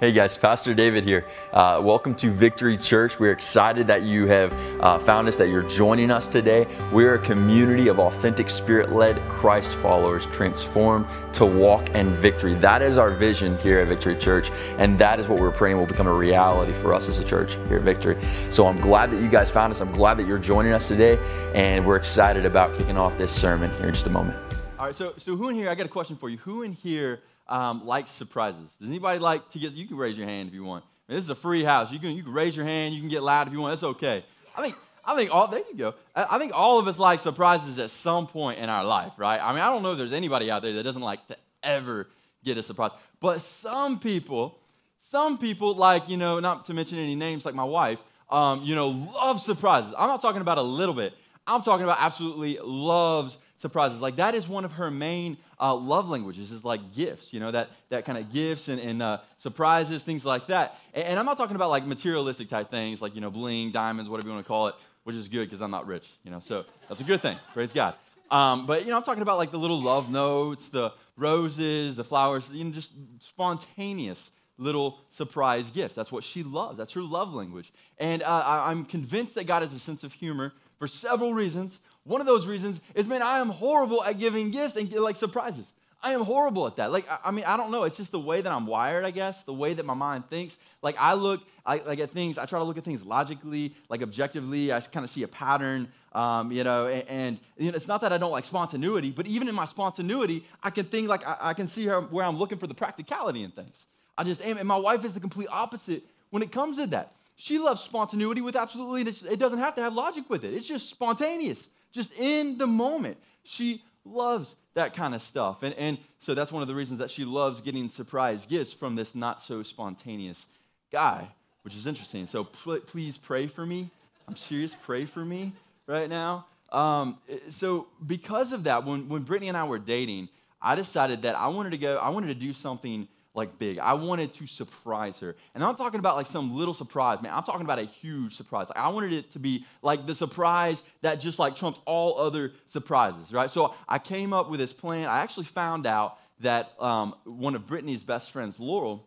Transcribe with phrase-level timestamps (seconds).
[0.00, 1.26] Hey guys, Pastor David here.
[1.52, 3.20] Uh, welcome to Victory Church.
[3.20, 4.50] We're excited that you have
[4.80, 6.66] uh, found us, that you're joining us today.
[6.90, 12.54] We're a community of authentic, spirit led Christ followers transformed to walk in victory.
[12.54, 15.84] That is our vision here at Victory Church, and that is what we're praying will
[15.84, 18.16] become a reality for us as a church here at Victory.
[18.48, 19.82] So I'm glad that you guys found us.
[19.82, 21.18] I'm glad that you're joining us today,
[21.54, 24.38] and we're excited about kicking off this sermon here in just a moment.
[24.78, 26.38] All right, so, so who in here, I got a question for you.
[26.38, 28.70] Who in here um, likes surprises?
[28.80, 30.84] Does anybody like to get, you can raise your hand if you want.
[31.08, 31.92] I mean, this is a free house.
[31.92, 33.82] You can, you can raise your hand, you can get loud if you want, that's
[33.82, 34.24] okay.
[34.56, 35.94] I think, I think all, there you go.
[36.14, 39.40] I, think all of us like surprises at some point in our life, right?
[39.40, 42.08] I mean, I don't know if there's anybody out there that doesn't like to ever
[42.44, 42.92] get a surprise.
[43.20, 44.58] But some people,
[44.98, 48.74] some people like, you know, not to mention any names like my wife, um, you
[48.74, 49.92] know, love surprises.
[49.98, 51.14] I'm not talking about a little bit.
[51.46, 54.00] I'm talking about absolutely loves surprises.
[54.00, 57.50] Like that is one of her main uh, love languages is like gifts, you know,
[57.50, 60.78] that, that kind of gifts and, and uh, surprises, things like that.
[60.94, 64.10] And, and, I'm not talking about like materialistic type things like, you know, bling, diamonds,
[64.10, 66.40] whatever you want to call it, which is good because I'm not rich, you know,
[66.40, 67.38] so that's a good thing.
[67.52, 67.94] Praise God.
[68.30, 72.04] Um, but, you know, I'm talking about like the little love notes, the roses, the
[72.04, 75.94] flowers, you know, just spontaneous little surprise gifts.
[75.94, 76.78] That's what she loves.
[76.78, 77.72] That's her love language.
[77.98, 81.80] And uh, I, I'm convinced that God has a sense of humor for several reasons.
[82.10, 85.64] One of those reasons is, man, I am horrible at giving gifts and like surprises.
[86.02, 86.90] I am horrible at that.
[86.90, 87.84] Like, I, mean, I don't know.
[87.84, 90.56] It's just the way that I'm wired, I guess, the way that my mind thinks.
[90.82, 94.02] Like, I look I, like at things, I try to look at things logically, like
[94.02, 94.72] objectively.
[94.72, 98.00] I kind of see a pattern, um, you know, and, and you know, it's not
[98.00, 101.36] that I don't like spontaneity, but even in my spontaneity, I can think like I,
[101.40, 103.86] I can see her, where I'm looking for the practicality in things.
[104.18, 104.58] I just am.
[104.58, 107.12] And my wife is the complete opposite when it comes to that.
[107.36, 110.54] She loves spontaneity with absolutely, it doesn't have to have logic with it.
[110.54, 113.18] It's just spontaneous just in the moment.
[113.44, 115.62] She loves that kind of stuff.
[115.62, 118.94] And, and so that's one of the reasons that she loves getting surprise gifts from
[118.94, 120.44] this not so spontaneous
[120.92, 121.28] guy,
[121.62, 122.26] which is interesting.
[122.26, 123.90] So pl- please pray for me.
[124.28, 125.52] I'm serious, pray for me
[125.86, 126.46] right now.
[126.72, 127.18] Um,
[127.50, 130.28] so because of that, when, when Brittany and I were dating,
[130.62, 133.08] I decided that I wanted to go, I wanted to do something
[133.40, 133.78] like big.
[133.78, 135.34] I wanted to surprise her.
[135.54, 137.32] And I'm talking about like some little surprise, man.
[137.34, 138.68] I'm talking about a huge surprise.
[138.68, 142.52] Like I wanted it to be like the surprise that just like trumps all other
[142.66, 143.50] surprises, right?
[143.50, 145.08] So I came up with this plan.
[145.08, 149.06] I actually found out that um, one of Brittany's best friends, Laurel,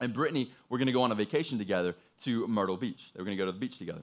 [0.00, 3.10] and Brittany were going to go on a vacation together to Myrtle Beach.
[3.14, 4.02] They were going to go to the beach together.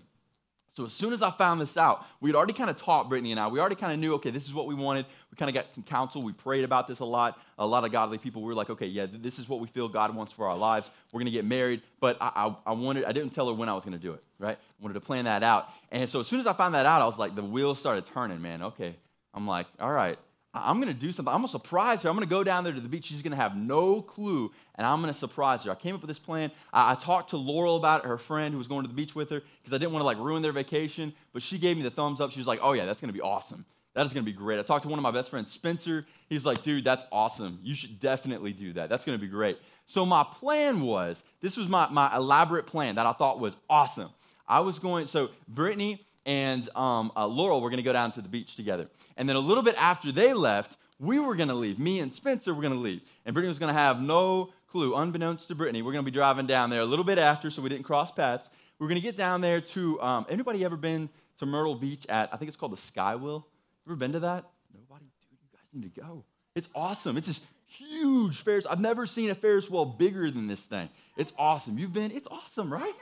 [0.76, 3.40] So as soon as I found this out, we'd already kind of taught Brittany and
[3.40, 3.48] I.
[3.48, 5.06] We already kind of knew, okay, this is what we wanted.
[5.32, 6.22] We kind of got some counsel.
[6.22, 7.40] We prayed about this a lot.
[7.58, 9.88] A lot of godly people we were like, okay, yeah, this is what we feel
[9.88, 10.92] God wants for our lives.
[11.14, 11.82] We're to get married.
[12.02, 14.24] But I, I, I, wanted, I didn't tell her when I was to do it,
[14.38, 14.58] right?
[14.58, 15.70] I wanted to plan that out.
[15.94, 18.06] And so as soon as I found that out, I was like, the wheels started
[18.08, 18.62] turning, man.
[18.62, 18.96] Okay.
[19.34, 20.20] I'm like, all right,
[20.56, 21.34] I'm going to do something.
[21.34, 22.10] I'm going to surprise her.
[22.10, 23.06] I'm going to go down there to the beach.
[23.06, 25.72] She's going to have no clue, and I'm going to surprise her.
[25.72, 26.52] I came up with this plan.
[26.72, 29.14] I, I talked to Laurel about it, her friend who was going to the beach
[29.16, 31.14] with her, because I didn't want to like ruin their vacation.
[31.34, 32.32] But she gave me the thumbs up.
[32.32, 33.66] She was like, "Oh yeah, that's going to be awesome.
[33.96, 36.06] That is going to be great." I talked to one of my best friends, Spencer.
[36.30, 37.60] He's like, "Dude, that's awesome.
[37.62, 38.90] You should definitely do that.
[38.90, 42.96] That's going to be great." So my plan was, this was my my elaborate plan
[42.96, 44.10] that I thought was awesome.
[44.48, 45.08] I was going.
[45.08, 48.90] So Brittany and um, uh, Laurel were going to go down to the beach together.
[49.18, 51.78] And then a little bit after they left, we were going to leave.
[51.78, 53.02] Me and Spencer were going to leave.
[53.26, 55.82] And Brittany was going to have no clue, unbeknownst to Brittany.
[55.82, 58.12] We're going to be driving down there a little bit after so we didn't cross
[58.12, 58.50] paths.
[58.80, 61.10] We're going to get down there to, um, anybody ever been
[61.40, 63.44] to Myrtle Beach at, I think it's called the Skywheel?
[63.88, 64.46] Ever been to that?
[64.74, 65.06] Nobody?
[65.22, 66.24] Dude, you guys need to go.
[66.56, 67.18] It's awesome.
[67.18, 68.66] It's this huge Ferris.
[68.66, 70.90] I've never seen a Ferris wheel bigger than this thing.
[71.18, 71.78] It's awesome.
[71.78, 72.12] You've been?
[72.12, 72.94] It's awesome, right?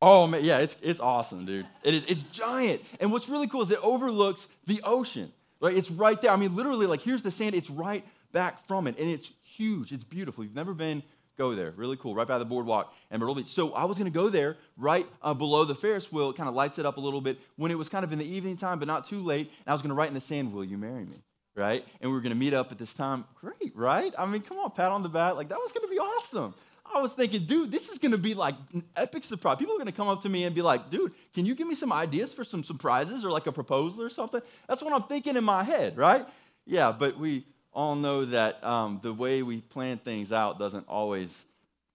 [0.00, 1.66] Oh man, yeah, it's, it's awesome, dude.
[1.82, 2.82] It is, it's giant.
[3.00, 5.32] And what's really cool is it overlooks the ocean.
[5.60, 5.76] Right?
[5.76, 6.30] It's right there.
[6.30, 8.96] I mean, literally, like here's the sand, it's right back from it.
[8.98, 9.92] And it's huge.
[9.92, 10.44] It's beautiful.
[10.44, 11.02] You've never been,
[11.36, 11.72] go there.
[11.76, 12.14] Really cool.
[12.14, 13.48] Right by the boardwalk and Myrtle Beach.
[13.48, 16.30] So I was gonna go there right uh, below the Ferris wheel.
[16.30, 18.18] It kind of lights it up a little bit when it was kind of in
[18.18, 19.48] the evening time, but not too late.
[19.48, 21.16] And I was gonna write in the sand, Will you marry me?
[21.56, 21.84] Right?
[22.00, 23.24] And we were gonna meet up at this time.
[23.34, 24.14] Great, right?
[24.16, 25.34] I mean, come on, pat on the back.
[25.34, 26.54] Like that was gonna be awesome.
[26.94, 29.58] I was thinking, dude, this is going to be like an epic surprise.
[29.58, 31.66] People are going to come up to me and be like, dude, can you give
[31.66, 34.40] me some ideas for some surprises or like a proposal or something?
[34.68, 36.26] That's what I'm thinking in my head, right?
[36.66, 41.46] Yeah, but we all know that um, the way we plan things out doesn't always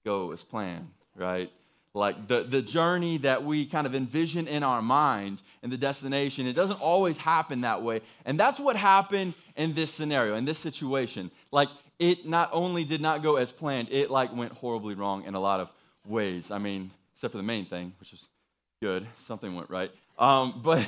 [0.05, 1.51] go as planned, right?
[1.95, 6.47] Like the, the journey that we kind of envision in our mind and the destination,
[6.47, 8.01] it doesn't always happen that way.
[8.25, 11.29] And that's what happened in this scenario, in this situation.
[11.51, 11.69] Like
[11.99, 15.39] it not only did not go as planned, it like went horribly wrong in a
[15.39, 15.69] lot of
[16.05, 16.51] ways.
[16.51, 18.27] I mean, except for the main thing, which is
[18.81, 19.07] good.
[19.25, 19.91] Something went right.
[20.19, 20.85] Um, but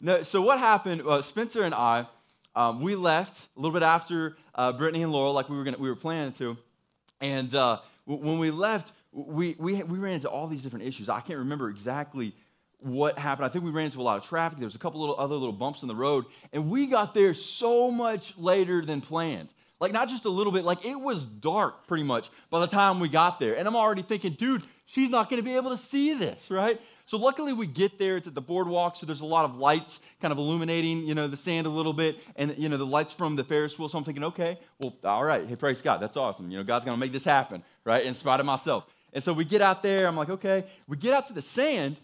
[0.00, 1.02] no, so what happened?
[1.02, 2.06] Uh, Spencer and I,
[2.54, 5.78] um, we left a little bit after uh, Brittany and Laurel, like we were gonna,
[5.78, 6.56] we were planning to.
[7.20, 11.08] And uh, when we left, we, we, we ran into all these different issues.
[11.08, 12.34] I can't remember exactly
[12.78, 13.46] what happened.
[13.46, 14.58] I think we ran into a lot of traffic.
[14.58, 17.34] There was a couple little other little bumps in the road, and we got there
[17.34, 19.48] so much later than planned.
[19.78, 22.98] Like not just a little bit, like it was dark pretty much by the time
[22.98, 23.56] we got there.
[23.56, 26.80] And I'm already thinking, dude, she's not going to be able to see this, right?
[27.04, 28.16] So luckily we get there.
[28.16, 31.28] It's at the boardwalk, so there's a lot of lights kind of illuminating, you know,
[31.28, 33.88] the sand a little bit, and you know the lights from the Ferris wheel.
[33.88, 36.50] So I'm thinking, okay, well, all right, hey, praise God, that's awesome.
[36.50, 38.04] You know, God's going to make this happen, right?
[38.04, 38.86] In spite of myself.
[39.12, 40.06] And so we get out there.
[40.06, 40.64] I'm like, okay.
[40.86, 41.96] We get out to the sand.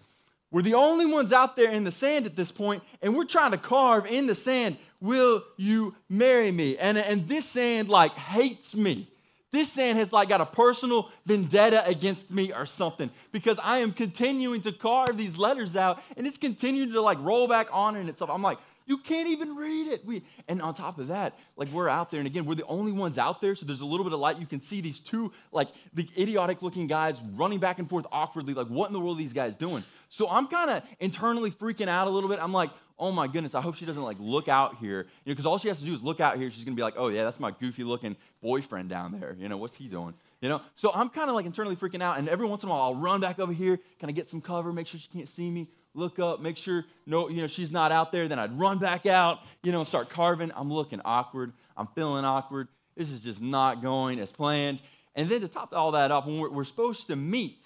[0.52, 3.50] We're the only ones out there in the sand at this point, and we're trying
[3.50, 6.78] to carve in the sand, Will you marry me?
[6.78, 9.08] And, and this sand like hates me.
[9.50, 13.90] This sand has like got a personal vendetta against me or something because I am
[13.92, 18.08] continuing to carve these letters out and it's continuing to like roll back on and
[18.08, 18.30] itself.
[18.30, 20.04] I'm like, you can't even read it.
[20.04, 22.92] We, and on top of that, like we're out there, and again, we're the only
[22.92, 24.38] ones out there, so there's a little bit of light.
[24.38, 28.54] You can see these two, like the idiotic looking guys running back and forth awkwardly.
[28.54, 29.84] Like, what in the world are these guys doing?
[30.12, 32.38] So I'm kind of internally freaking out a little bit.
[32.38, 32.68] I'm like,
[32.98, 34.98] oh my goodness, I hope she doesn't like look out here.
[34.98, 36.50] You know, because all she has to do is look out here.
[36.50, 39.34] She's gonna be like, oh yeah, that's my goofy looking boyfriend down there.
[39.38, 40.12] You know, what's he doing?
[40.42, 42.72] You know, so I'm kind of like internally freaking out, and every once in a
[42.72, 45.30] while I'll run back over here, kind of get some cover, make sure she can't
[45.30, 48.28] see me, look up, make sure no, you know, she's not out there.
[48.28, 50.52] Then I'd run back out, you know, start carving.
[50.54, 51.54] I'm looking awkward.
[51.74, 52.68] I'm feeling awkward.
[52.98, 54.78] This is just not going as planned.
[55.14, 57.64] And then to top all that off, when we're, we're supposed to meet,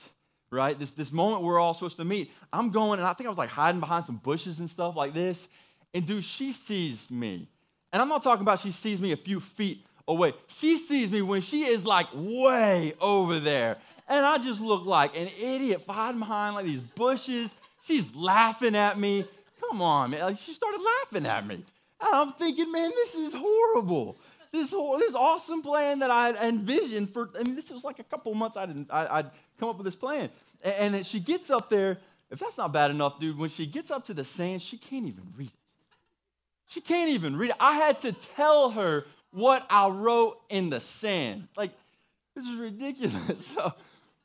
[0.56, 0.78] right?
[0.78, 3.38] This, this moment we're all supposed to meet, I'm going, and I think I was
[3.38, 5.48] like hiding behind some bushes and stuff like this.
[5.94, 7.48] And dude, she sees me.
[7.92, 10.34] And I'm not talking about she sees me a few feet away.
[10.48, 13.78] She sees me when she is like way over there.
[14.08, 17.54] And I just look like an idiot hiding behind like these bushes
[17.86, 19.24] She's laughing at me.
[19.60, 20.20] Come on, man.
[20.20, 21.54] Like, she started laughing at me.
[21.54, 21.64] And
[22.00, 24.16] I'm thinking, man, this is horrible.
[24.56, 27.98] This whole, this awesome plan that I had envisioned for, I mean, this was like
[27.98, 29.30] a couple months I'd, I'd
[29.60, 30.30] come up with this plan.
[30.62, 31.98] And, and then she gets up there.
[32.30, 35.06] If that's not bad enough, dude, when she gets up to the sand, she can't
[35.06, 35.58] even read it.
[36.68, 37.56] She can't even read it.
[37.60, 41.48] I had to tell her what I wrote in the sand.
[41.56, 41.72] Like,
[42.34, 43.14] this is ridiculous.
[43.54, 43.72] So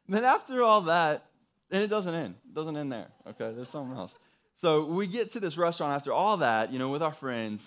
[0.08, 1.26] then after all that,
[1.72, 2.36] and it doesn't end.
[2.46, 3.08] It doesn't end there.
[3.30, 4.14] Okay, there's something else.
[4.56, 7.62] So we get to this restaurant after all that, you know, with our friends.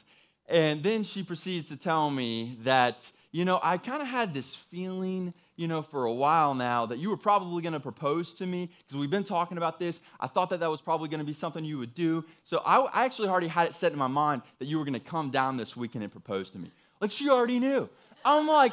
[0.49, 2.99] And then she proceeds to tell me that,
[3.33, 6.99] you know, I kind of had this feeling, you know, for a while now that
[6.99, 10.01] you were probably going to propose to me because we've been talking about this.
[10.21, 12.25] I thought that that was probably going to be something you would do.
[12.45, 14.95] So I, I actually already had it set in my mind that you were going
[14.95, 16.71] to come down this weekend and propose to me.
[17.01, 17.89] Like she already knew.
[18.25, 18.73] I'm like,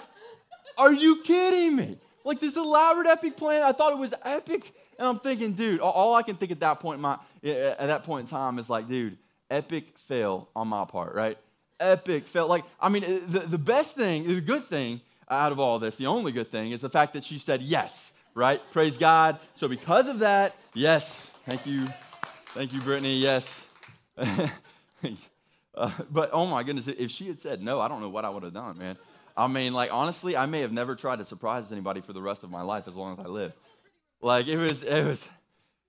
[0.77, 1.97] are you kidding me?
[2.23, 4.73] Like this elaborate epic plan, I thought it was epic.
[4.99, 8.25] And I'm thinking, dude, all I can think at that point, my, at that point
[8.25, 9.17] in time is like, dude,
[9.49, 11.37] epic fail on my part, right?
[11.81, 12.47] Epic fail.
[12.47, 16.07] Like, I mean, the, the best thing, the good thing out of all this, the
[16.07, 18.61] only good thing is the fact that she said yes, right?
[18.71, 19.39] Praise God.
[19.55, 21.29] So because of that, yes.
[21.45, 21.87] Thank you.
[22.53, 23.17] Thank you, Brittany.
[23.17, 23.63] Yes.
[24.17, 28.29] uh, but oh my goodness, if she had said no, I don't know what I
[28.29, 28.97] would have done, man.
[29.35, 32.43] I mean, like, honestly, I may have never tried to surprise anybody for the rest
[32.43, 33.53] of my life as long as I live.
[34.21, 35.27] Like it was, it was,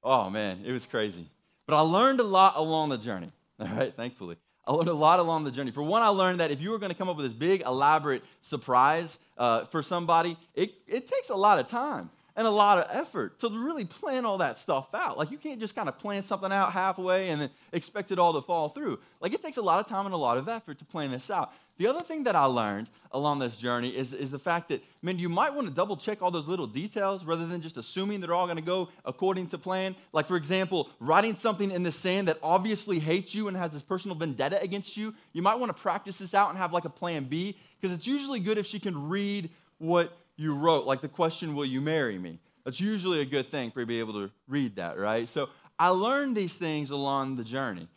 [0.02, 1.28] oh man, it was crazy.
[1.66, 3.30] But I learned a lot along the journey.
[3.60, 4.36] All right, thankfully.
[4.66, 5.72] I learned a lot along the journey.
[5.72, 7.62] For one, I learned that if you were going to come up with this big,
[7.62, 12.78] elaborate surprise uh, for somebody, it, it takes a lot of time and a lot
[12.78, 15.18] of effort to really plan all that stuff out.
[15.18, 18.32] Like you can't just kind of plan something out halfway and then expect it all
[18.34, 19.00] to fall through.
[19.20, 21.28] Like it takes a lot of time and a lot of effort to plan this
[21.30, 21.52] out.
[21.82, 25.18] The other thing that I learned along this journey is, is the fact that, man,
[25.18, 28.34] you might want to double check all those little details rather than just assuming they're
[28.34, 29.96] all going to go according to plan.
[30.12, 33.82] Like, for example, writing something in the sand that obviously hates you and has this
[33.82, 35.12] personal vendetta against you.
[35.32, 38.06] You might want to practice this out and have like a plan B because it's
[38.06, 42.16] usually good if she can read what you wrote, like the question, Will you marry
[42.16, 42.38] me?
[42.64, 45.28] That's usually a good thing for you to be able to read that, right?
[45.28, 45.48] So
[45.80, 47.88] I learned these things along the journey.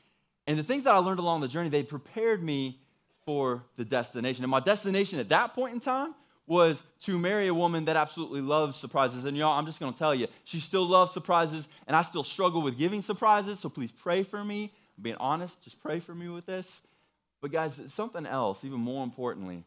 [0.47, 2.79] And the things that I learned along the journey, they prepared me
[3.25, 4.43] for the destination.
[4.43, 6.13] And my destination at that point in time
[6.47, 9.25] was to marry a woman that absolutely loves surprises.
[9.25, 12.61] And y'all, I'm just gonna tell you, she still loves surprises, and I still struggle
[12.61, 14.71] with giving surprises, so please pray for me.
[14.97, 16.81] I'm being honest, just pray for me with this.
[17.41, 19.63] But guys, something else, even more importantly,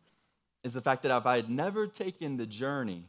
[0.62, 3.04] is the fact that if I had never taken the journey,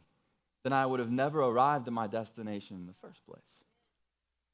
[0.62, 3.40] then I would have never arrived at my destination in the first place.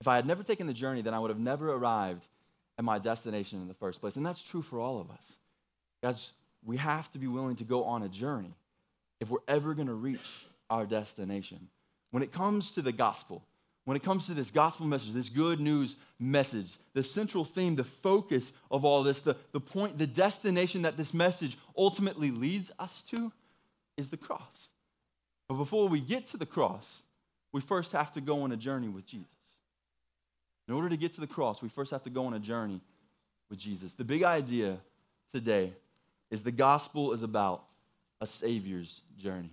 [0.00, 2.24] If I had never taken the journey, then I would have never arrived
[2.78, 4.16] at my destination in the first place.
[4.16, 5.24] And that's true for all of us.
[6.02, 6.32] Guys,
[6.64, 8.54] we have to be willing to go on a journey
[9.20, 11.68] if we're ever going to reach our destination.
[12.10, 13.42] When it comes to the gospel,
[13.84, 17.84] when it comes to this gospel message, this good news message, the central theme, the
[17.84, 23.02] focus of all this, the, the point, the destination that this message ultimately leads us
[23.10, 23.32] to
[23.96, 24.68] is the cross.
[25.48, 27.02] But before we get to the cross,
[27.52, 29.28] we first have to go on a journey with Jesus.
[30.68, 32.80] In order to get to the cross, we first have to go on a journey
[33.48, 33.92] with Jesus.
[33.92, 34.78] The big idea
[35.32, 35.72] today
[36.36, 37.64] is the gospel is about
[38.20, 39.50] a Savior's journey.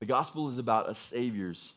[0.00, 1.74] The gospel is about a Savior's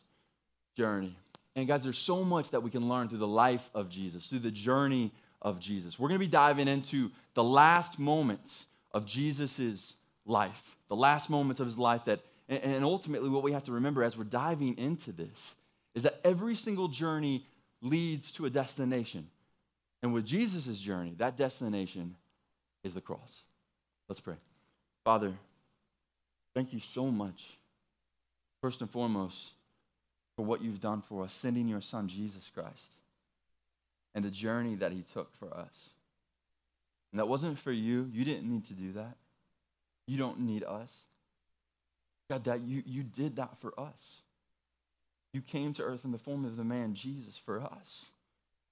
[0.74, 1.14] journey.
[1.54, 4.38] And guys, there's so much that we can learn through the life of Jesus, through
[4.38, 5.12] the journey
[5.42, 5.98] of Jesus.
[5.98, 9.92] We're going to be diving into the last moments of Jesus'
[10.24, 14.02] life, the last moments of his life that, and ultimately what we have to remember
[14.02, 15.54] as we're diving into this
[15.94, 17.44] is that every single journey
[17.82, 19.28] leads to a destination.
[20.02, 22.16] And with Jesus' journey, that destination
[22.82, 23.42] is the cross.
[24.08, 24.36] Let's pray.
[25.04, 25.32] Father,
[26.54, 27.56] thank you so much,
[28.60, 29.52] first and foremost,
[30.36, 32.96] for what you've done for us, sending your son, Jesus Christ,
[34.14, 35.90] and the journey that he took for us.
[37.12, 38.08] And that wasn't for you.
[38.12, 39.16] You didn't need to do that.
[40.06, 40.92] You don't need us.
[42.30, 44.22] God, that you, you did that for us.
[45.32, 48.06] You came to earth in the form of the man Jesus for us.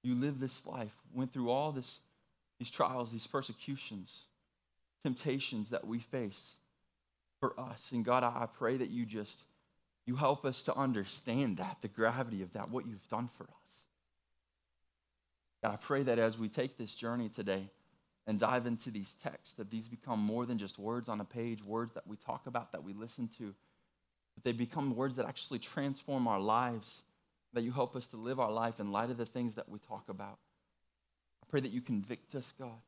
[0.02, 2.00] You lived this life, went through all this,
[2.58, 4.22] these trials, these persecutions,
[5.02, 6.56] temptations that we face
[7.38, 7.90] for us.
[7.92, 9.44] And God, I pray that you just
[10.06, 13.72] you help us to understand that, the gravity of that, what you've done for us.
[15.62, 17.68] God, I pray that as we take this journey today
[18.26, 21.62] and dive into these texts, that these become more than just words on a page,
[21.62, 23.54] words that we talk about, that we listen to,
[24.34, 27.02] but they become words that actually transform our lives,
[27.52, 29.78] that you help us to live our life in light of the things that we
[29.78, 30.38] talk about.
[31.42, 32.80] I pray that you convict us, God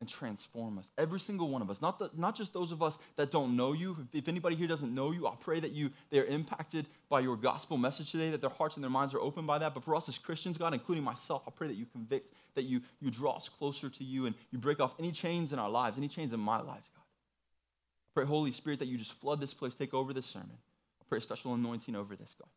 [0.00, 0.88] and transform us.
[0.98, 3.72] Every single one of us, not, the, not just those of us that don't know
[3.72, 3.96] you.
[4.12, 7.36] If, if, anybody here doesn't know you, I pray that you they're impacted by your
[7.36, 9.72] gospel message today, that their hearts and their minds are open by that.
[9.72, 12.82] But for us as Christians, God, including myself, I pray that you convict, that you,
[13.00, 15.96] you draw us closer to you and you break off any chains in our lives,
[15.96, 17.04] any chains in my life, God.
[17.04, 20.58] I pray, Holy Spirit, that you just flood this place, take over this sermon.
[21.00, 22.48] I pray a special anointing over this, God.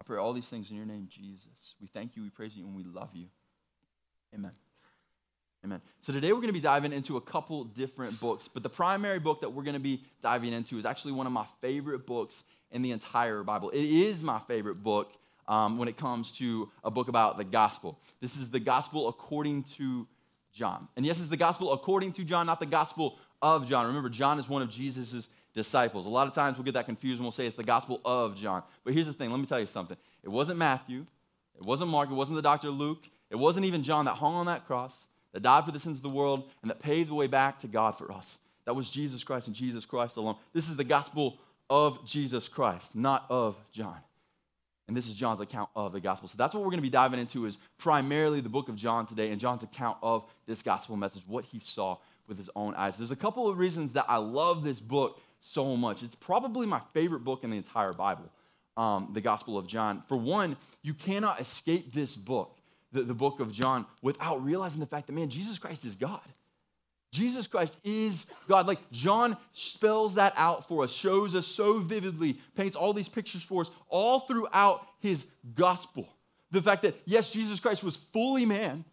[0.00, 1.74] I pray all these things in your name, Jesus.
[1.80, 3.26] We thank you, we praise you, and we love you.
[4.34, 4.52] Amen.
[5.64, 5.80] Amen.
[6.00, 9.18] So today we're going to be diving into a couple different books, but the primary
[9.18, 12.44] book that we're going to be diving into is actually one of my favorite books
[12.70, 13.70] in the entire Bible.
[13.70, 15.12] It is my favorite book
[15.48, 17.98] um, when it comes to a book about the gospel.
[18.20, 20.06] This is the gospel according to
[20.52, 20.86] John.
[20.96, 23.86] And yes, it's the gospel according to John, not the gospel of John.
[23.86, 26.06] Remember, John is one of Jesus' disciples.
[26.06, 28.36] A lot of times we'll get that confused and we'll say it's the gospel of
[28.36, 28.62] John.
[28.84, 29.96] But here's the thing let me tell you something.
[30.22, 31.04] It wasn't Matthew,
[31.56, 32.70] it wasn't Mark, it wasn't the Dr.
[32.70, 35.98] Luke, it wasn't even John that hung on that cross that died for the sins
[35.98, 38.38] of the world, and that paved the way back to God for us.
[38.64, 40.36] That was Jesus Christ and Jesus Christ alone.
[40.52, 41.38] This is the gospel
[41.70, 43.98] of Jesus Christ, not of John.
[44.88, 46.28] And this is John's account of the gospel.
[46.28, 49.06] So that's what we're going to be diving into is primarily the book of John
[49.06, 52.96] today and John's account of this gospel message, what he saw with his own eyes.
[52.96, 56.02] There's a couple of reasons that I love this book so much.
[56.02, 58.30] It's probably my favorite book in the entire Bible,
[58.76, 60.02] um, the Gospel of John.
[60.08, 62.57] For one, you cannot escape this book
[62.92, 66.20] the, the book of John without realizing the fact that, man, Jesus Christ is God.
[67.10, 68.66] Jesus Christ is God.
[68.66, 73.42] Like John spells that out for us, shows us so vividly, paints all these pictures
[73.42, 76.08] for us all throughout his gospel.
[76.50, 78.84] The fact that, yes, Jesus Christ was fully man,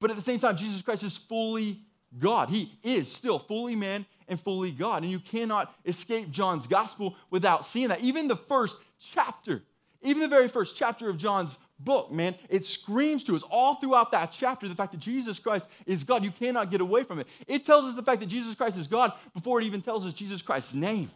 [0.00, 1.80] but at the same time, Jesus Christ is fully
[2.18, 2.48] God.
[2.48, 5.02] He is still fully man and fully God.
[5.02, 8.00] And you cannot escape John's gospel without seeing that.
[8.00, 9.62] Even the first chapter,
[10.02, 12.34] even the very first chapter of John's book, man.
[12.48, 16.24] It screams to us all throughout that chapter the fact that Jesus Christ is God.
[16.24, 17.26] You cannot get away from it.
[17.46, 20.12] It tells us the fact that Jesus Christ is God before it even tells us
[20.12, 21.10] Jesus Christ's name.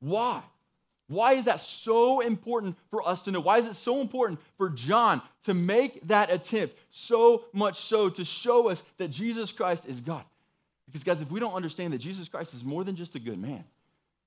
[0.00, 0.42] Why?
[1.08, 3.40] Why is that so important for us to know?
[3.40, 8.24] Why is it so important for John to make that attempt so much so to
[8.24, 10.24] show us that Jesus Christ is God?
[10.86, 13.38] Because, guys, if we don't understand that Jesus Christ is more than just a good
[13.38, 13.64] man,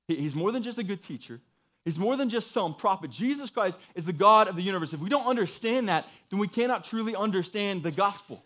[0.08, 1.42] he's more than just a good teacher,
[1.90, 3.10] He's more than just some prophet.
[3.10, 4.94] Jesus Christ is the God of the universe.
[4.94, 8.44] If we don't understand that, then we cannot truly understand the gospel.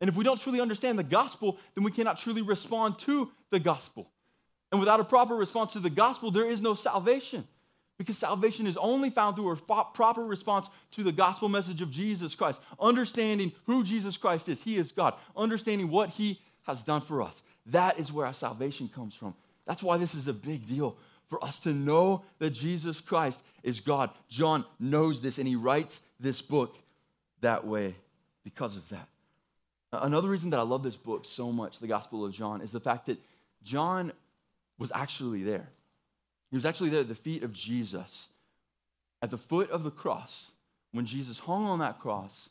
[0.00, 3.58] And if we don't truly understand the gospel, then we cannot truly respond to the
[3.58, 4.08] gospel.
[4.70, 7.48] And without a proper response to the gospel, there is no salvation.
[7.98, 12.36] Because salvation is only found through a proper response to the gospel message of Jesus
[12.36, 12.60] Christ.
[12.78, 14.62] Understanding who Jesus Christ is.
[14.62, 15.14] He is God.
[15.36, 17.42] Understanding what He has done for us.
[17.66, 19.34] That is where our salvation comes from.
[19.66, 20.96] That's why this is a big deal
[21.28, 24.10] for us to know that Jesus Christ is God.
[24.28, 26.76] John knows this and he writes this book
[27.40, 27.94] that way
[28.44, 29.08] because of that.
[29.92, 32.80] Another reason that I love this book so much, the Gospel of John, is the
[32.80, 33.18] fact that
[33.62, 34.12] John
[34.78, 35.68] was actually there.
[36.50, 38.26] He was actually there at the feet of Jesus,
[39.22, 40.50] at the foot of the cross,
[40.92, 42.48] when Jesus hung on that cross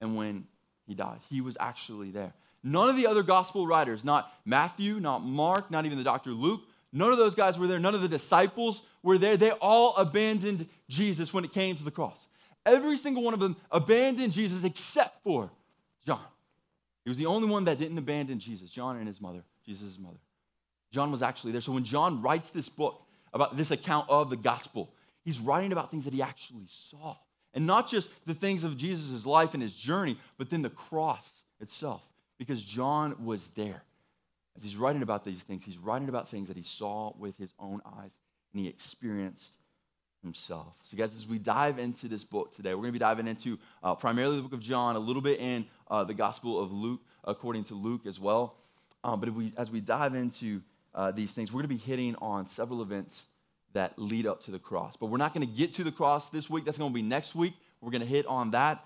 [0.00, 0.46] and when
[0.86, 1.18] he died.
[1.28, 2.32] He was actually there.
[2.62, 6.30] None of the other gospel writers, not Matthew, not Mark, not even the Dr.
[6.30, 6.62] Luke,
[6.94, 7.80] None of those guys were there.
[7.80, 11.90] None of the disciples were there, they all abandoned Jesus when it came to the
[11.90, 12.26] cross.
[12.64, 15.50] Every single one of them abandoned Jesus except for
[16.06, 16.24] John.
[17.04, 20.16] He was the only one that didn't abandon Jesus, John and his mother, Jesus' mother.
[20.90, 21.60] John was actually there.
[21.60, 23.02] So when John writes this book
[23.34, 27.16] about this account of the gospel, he's writing about things that he actually saw.
[27.52, 31.28] And not just the things of Jesus' life and his journey, but then the cross
[31.60, 32.02] itself,
[32.38, 33.82] because John was there.
[34.56, 37.52] As he's writing about these things, he's writing about things that he saw with his
[37.58, 38.16] own eyes
[38.52, 39.58] and he experienced
[40.22, 40.74] himself.
[40.82, 43.58] So, guys, as we dive into this book today, we're going to be diving into
[43.82, 47.00] uh, primarily the book of John, a little bit in uh, the Gospel of Luke,
[47.24, 48.56] according to Luke as well.
[49.02, 50.62] Um, but we, as we dive into
[50.94, 53.24] uh, these things, we're going to be hitting on several events
[53.74, 54.96] that lead up to the cross.
[54.96, 56.64] But we're not going to get to the cross this week.
[56.64, 57.54] That's going to be next week.
[57.80, 58.82] We're going to hit on that.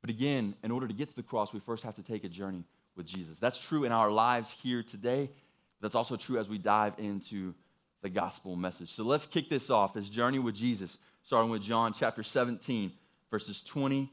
[0.00, 2.28] But again, in order to get to the cross, we first have to take a
[2.28, 2.64] journey
[3.00, 3.38] with Jesus.
[3.38, 5.30] That's true in our lives here today.
[5.80, 7.54] That's also true as we dive into
[8.02, 8.92] the gospel message.
[8.92, 12.92] So let's kick this off this journey with Jesus, starting with John chapter 17,
[13.30, 14.12] verses 20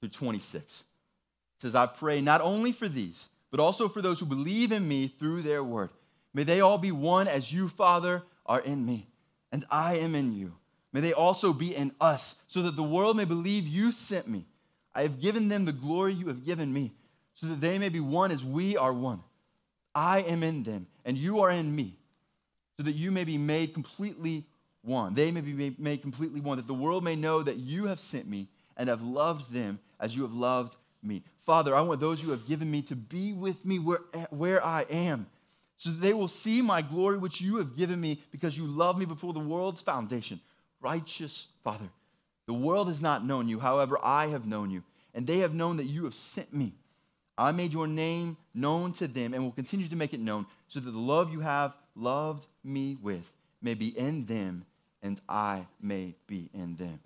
[0.00, 0.80] through 26.
[0.80, 4.88] It says, I pray not only for these, but also for those who believe in
[4.88, 5.90] me through their word.
[6.34, 9.06] May they all be one as you, Father, are in me,
[9.52, 10.52] and I am in you.
[10.92, 14.46] May they also be in us, so that the world may believe you sent me.
[14.96, 16.90] I have given them the glory you have given me,
[17.36, 19.20] so that they may be one as we are one.
[19.94, 21.96] I am in them, and you are in me
[22.76, 24.44] so that you may be made completely
[24.82, 25.14] one.
[25.14, 28.28] They may be made completely one, that the world may know that you have sent
[28.28, 31.22] me and have loved them as you have loved me.
[31.42, 34.00] Father, I want those you have given me to be with me where,
[34.30, 35.26] where I am,
[35.78, 38.98] so that they will see my glory which you have given me because you loved
[38.98, 40.40] me before the world's foundation.
[40.80, 41.88] Righteous Father,
[42.46, 44.82] the world has not known you, however, I have known you,
[45.14, 46.74] and they have known that you have sent me.
[47.38, 50.80] I made your name known to them and will continue to make it known, so
[50.80, 53.30] that the love you have loved me with
[53.62, 54.64] may be in them
[55.02, 57.00] and I may be in them.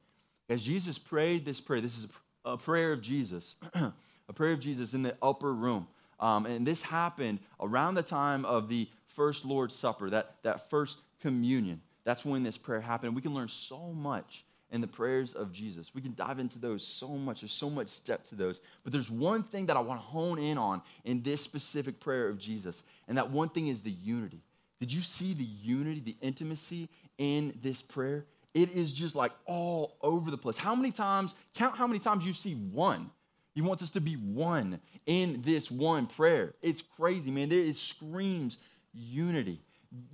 [0.48, 2.06] As Jesus prayed this prayer, this is
[2.44, 5.86] a prayer of Jesus, a prayer of Jesus in the upper room.
[6.18, 10.98] Um, and this happened around the time of the first Lord's Supper, that, that first
[11.20, 11.80] communion.
[12.04, 13.14] That's when this prayer happened.
[13.14, 15.94] We can learn so much in the prayers of Jesus.
[15.94, 17.40] We can dive into those so much.
[17.40, 18.60] There's so much depth to those.
[18.84, 22.28] But there's one thing that I want to hone in on in this specific prayer
[22.28, 24.42] of Jesus, and that one thing is the unity.
[24.78, 28.24] Did you see the unity, the intimacy in this prayer?
[28.54, 30.56] It is just like all over the place.
[30.56, 33.10] How many times, count how many times you see one.
[33.54, 36.54] He wants us to be one in this one prayer.
[36.62, 37.48] It's crazy, man.
[37.48, 38.58] There is screams
[38.92, 39.60] unity.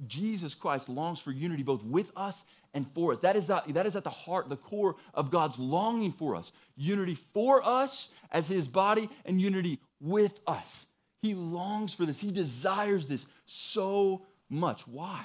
[0.06, 2.42] Jesus Christ longs for unity both with us
[2.74, 3.20] and for us.
[3.20, 6.52] That is, that, that is at the heart, the core of God's longing for us.
[6.76, 10.86] Unity for us as his body and unity with us.
[11.22, 12.20] He longs for this.
[12.20, 14.86] He desires this so much.
[14.86, 15.24] Why?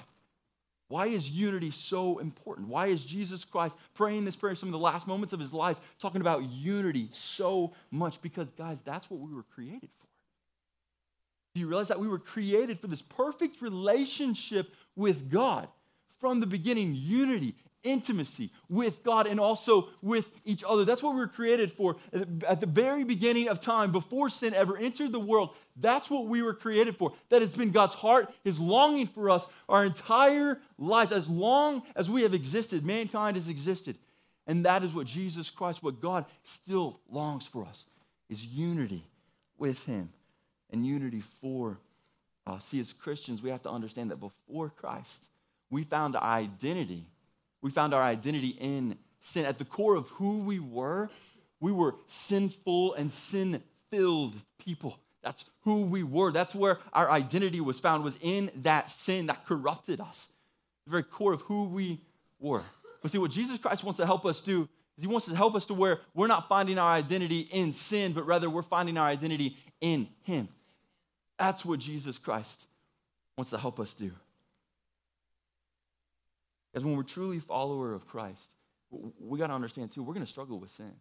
[0.88, 2.68] Why is unity so important?
[2.68, 5.80] Why is Jesus Christ praying this prayer some of the last moments of his life,
[6.00, 8.22] talking about unity so much?
[8.22, 10.01] Because, guys, that's what we were created for.
[11.54, 15.68] Do you realize that we were created for this perfect relationship with God?
[16.20, 20.86] From the beginning, unity, intimacy with God and also with each other.
[20.86, 21.96] That's what we were created for.
[22.48, 26.42] At the very beginning of time, before sin ever entered the world, that's what we
[26.42, 27.12] were created for.
[27.30, 31.12] That has been God's heart, His longing for us our entire lives.
[31.12, 33.98] As long as we have existed, mankind has existed.
[34.48, 37.86] And that is what Jesus Christ, what God still longs for us,
[38.30, 39.04] is unity
[39.58, 40.12] with Him
[40.71, 41.79] and unity for
[42.47, 42.65] us.
[42.65, 45.29] See, as Christians, we have to understand that before Christ,
[45.69, 47.05] we found identity
[47.62, 49.45] we found our identity in sin.
[49.45, 51.10] At the core of who we were,
[51.60, 54.97] we were sinful and sin filled people.
[55.21, 56.31] That's who we were.
[56.31, 60.27] That's where our identity was found, was in that sin that corrupted us.
[60.86, 62.01] The very core of who we
[62.39, 62.63] were.
[63.03, 65.53] But see, what Jesus Christ wants to help us do is he wants to help
[65.53, 69.07] us to where we're not finding our identity in sin, but rather we're finding our
[69.07, 70.47] identity in him.
[71.41, 72.67] That's what Jesus Christ
[73.36, 74.12] wants to help us do.
[76.71, 78.43] Because when we're truly follower of Christ,
[79.19, 80.93] we got to understand too, we're going to struggle with sin.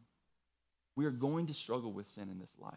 [0.96, 2.72] We are going to struggle with sin in this life.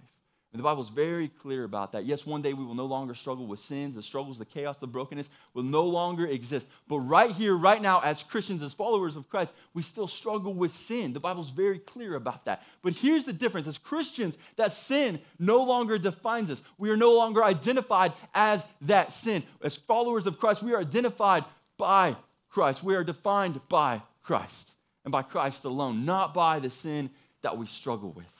[0.54, 2.06] And the Bible is very clear about that.
[2.06, 4.86] Yes, one day we will no longer struggle with sins, the struggles, the chaos, the
[4.86, 6.68] brokenness will no longer exist.
[6.88, 10.72] But right here, right now, as Christians, as followers of Christ, we still struggle with
[10.72, 11.12] sin.
[11.12, 12.62] The Bible is very clear about that.
[12.84, 16.62] But here's the difference as Christians, that sin no longer defines us.
[16.78, 19.44] We are no longer identified as that sin.
[19.63, 21.46] As followers of Christ, we are identified
[21.80, 22.16] by
[22.50, 22.84] Christ.
[22.84, 27.10] We are defined by Christ and by Christ alone, not by the sin
[27.42, 28.33] that we struggle with.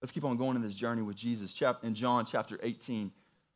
[0.00, 1.60] Let's keep on going in this journey with Jesus.
[1.82, 3.10] In John chapter 18,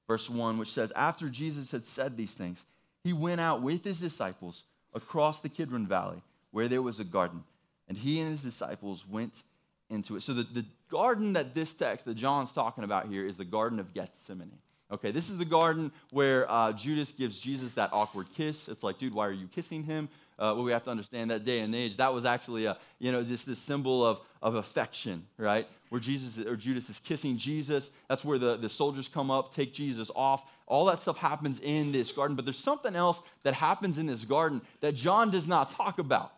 [0.08, 2.64] verse 1, which says, After Jesus had said these things,
[3.04, 7.44] he went out with his disciples across the Kidron Valley where there was a garden,
[7.88, 9.44] and he and his disciples went
[9.88, 10.22] into it.
[10.22, 13.78] So the, the garden that this text that John's talking about here is the Garden
[13.78, 14.58] of Gethsemane.
[14.92, 18.66] Okay, this is the garden where uh, Judas gives Jesus that awkward kiss.
[18.68, 20.08] It's like, dude, why are you kissing him?
[20.36, 21.96] Uh, well, we have to understand that day and age.
[21.98, 25.68] That was actually, a, you know, just this symbol of, of affection, right?
[25.90, 27.90] Where Jesus or Judas is kissing Jesus.
[28.08, 30.42] That's where the, the soldiers come up, take Jesus off.
[30.66, 32.34] All that stuff happens in this garden.
[32.36, 36.32] But there's something else that happens in this garden that John does not talk about.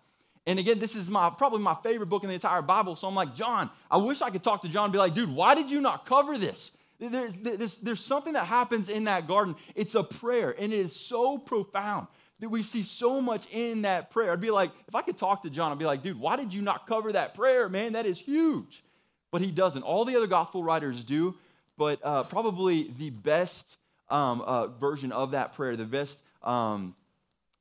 [0.46, 2.96] And again, this is my probably my favorite book in the entire Bible.
[2.96, 5.30] So I'm like, John, I wish I could talk to John and be like, dude,
[5.30, 6.72] why did you not cover this?
[7.10, 9.56] There's, there's, there's something that happens in that garden.
[9.74, 12.06] It's a prayer, and it is so profound
[12.38, 14.32] that we see so much in that prayer.
[14.32, 16.54] I'd be like, if I could talk to John, I'd be like, dude, why did
[16.54, 17.94] you not cover that prayer, man?
[17.94, 18.84] That is huge.
[19.32, 19.82] But he doesn't.
[19.82, 21.34] All the other gospel writers do,
[21.76, 26.94] but uh, probably the best um, uh, version of that prayer, the best um,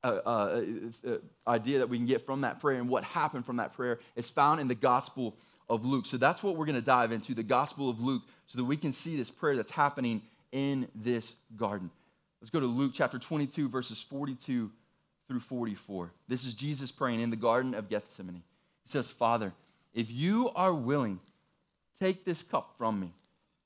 [0.04, 0.62] uh, uh,
[1.06, 4.00] uh, idea that we can get from that prayer and what happened from that prayer
[4.16, 5.36] is found in the gospel
[5.72, 6.04] of Luke.
[6.04, 8.76] So that's what we're going to dive into the Gospel of Luke so that we
[8.76, 10.20] can see this prayer that's happening
[10.52, 11.90] in this garden.
[12.42, 14.70] Let's go to Luke chapter 22, verses 42
[15.28, 16.10] through 44.
[16.28, 18.42] This is Jesus praying in the Garden of Gethsemane.
[18.84, 19.54] He says, Father,
[19.94, 21.20] if you are willing,
[21.98, 23.10] take this cup from me.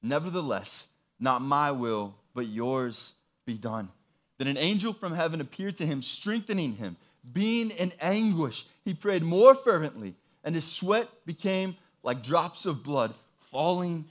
[0.00, 0.86] Nevertheless,
[1.18, 3.14] not my will, but yours
[3.46, 3.88] be done.
[4.38, 6.96] Then an angel from heaven appeared to him, strengthening him.
[7.32, 10.14] Being in anguish, he prayed more fervently,
[10.44, 11.74] and his sweat became
[12.06, 13.12] like drops of blood
[13.50, 14.04] falling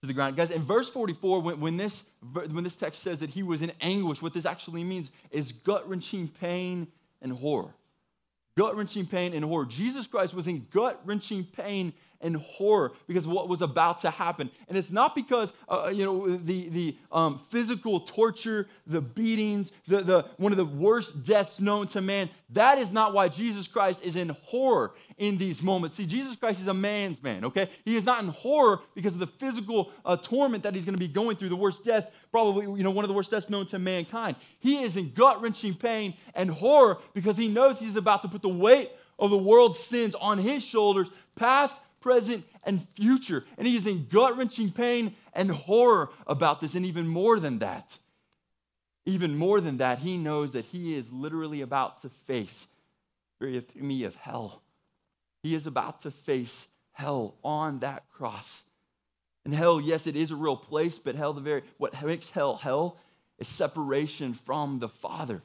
[0.00, 0.36] to the ground.
[0.36, 3.72] Guys, in verse 44, when, when, this, when this text says that he was in
[3.80, 6.86] anguish, what this actually means is gut wrenching pain
[7.20, 7.74] and horror.
[8.56, 9.66] Gut wrenching pain and horror.
[9.66, 14.10] Jesus Christ was in gut wrenching pain and horror because of what was about to
[14.10, 14.50] happen.
[14.68, 19.72] And it's not because, uh, uh, you know, the, the um, physical torture, the beatings,
[19.86, 22.30] the, the, one of the worst deaths known to man.
[22.50, 25.96] That is not why Jesus Christ is in horror in these moments.
[25.96, 27.68] See, Jesus Christ is a man's man, okay?
[27.84, 30.98] He is not in horror because of the physical uh, torment that he's going to
[30.98, 33.66] be going through, the worst death, probably, you know, one of the worst deaths known
[33.66, 34.36] to mankind.
[34.58, 38.42] He is in gut wrenching pain and horror because he knows he's about to put
[38.42, 43.44] the weight of the world's sins on his shoulders, past, present, and future.
[43.58, 46.74] And he is in gut wrenching pain and horror about this.
[46.74, 47.98] And even more than that,
[49.04, 52.66] even more than that, he knows that he is literally about to face
[53.38, 54.62] very epitome of hell.
[55.42, 58.62] He is about to face hell on that cross.
[59.44, 62.56] And hell, yes, it is a real place, but hell, the very what makes hell
[62.56, 62.96] hell
[63.38, 65.42] is separation from the Father.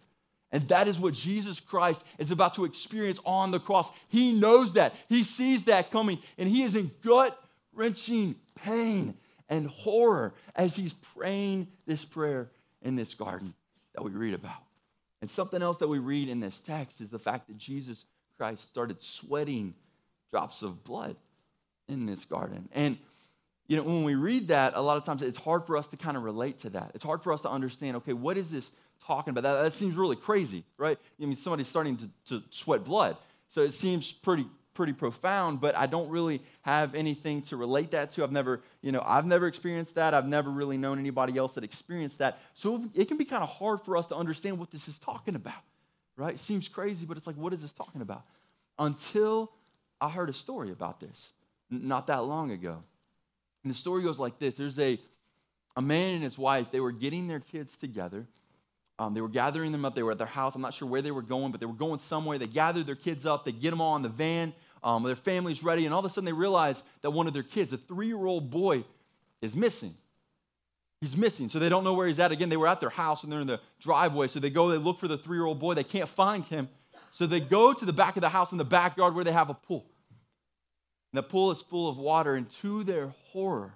[0.52, 3.90] And that is what Jesus Christ is about to experience on the cross.
[4.10, 4.94] He knows that.
[5.08, 6.20] He sees that coming.
[6.38, 7.42] And he is in gut
[7.74, 9.16] wrenching pain
[9.48, 12.50] and horror as he's praying this prayer
[12.82, 13.54] in this garden
[13.96, 14.64] that we read about.
[15.22, 18.06] And something else that we read in this text is the fact that Jesus
[18.38, 19.74] Christ started sweating
[20.32, 21.16] drops of blood
[21.88, 22.68] in this garden.
[22.74, 22.98] And
[23.68, 25.98] you know, when we read that, a lot of times it's hard for us to
[25.98, 26.92] kind of relate to that.
[26.94, 28.70] It's hard for us to understand, okay, what is this
[29.06, 29.44] talking about?
[29.44, 30.98] That, that seems really crazy, right?
[31.22, 33.18] I mean, somebody's starting to, to sweat blood.
[33.50, 38.12] So it seems pretty pretty profound, but I don't really have anything to relate that
[38.12, 38.24] to.
[38.24, 40.14] I've never, you know, I've never experienced that.
[40.14, 42.40] I've never really known anybody else that experienced that.
[42.54, 45.36] So it can be kind of hard for us to understand what this is talking
[45.36, 45.62] about,
[46.16, 46.36] right?
[46.36, 48.24] It seems crazy, but it's like, what is this talking about?
[48.80, 49.52] Until
[50.00, 51.30] I heard a story about this
[51.70, 52.82] not that long ago.
[53.64, 55.00] And the story goes like this there's a,
[55.76, 58.26] a man and his wife, they were getting their kids together.
[59.00, 59.96] Um, they were gathering them up.
[59.96, 60.56] They were at their house.
[60.56, 62.38] I'm not sure where they were going, but they were going somewhere.
[62.38, 63.46] They gathered their kids up.
[63.46, 64.54] They get them all in the van.
[64.84, 65.86] Um, their family's ready.
[65.86, 68.26] And all of a sudden, they realize that one of their kids, a three year
[68.26, 68.84] old boy,
[69.42, 69.94] is missing.
[71.02, 71.50] He's missing.
[71.50, 72.32] So they don't know where he's at.
[72.32, 74.28] Again, they were at their house and they're in the driveway.
[74.28, 75.74] So they go, they look for the three year old boy.
[75.74, 76.70] They can't find him.
[77.12, 79.50] So they go to the back of the house in the backyard where they have
[79.50, 79.86] a pool.
[81.12, 83.74] And the pool is full of water, and to their horror,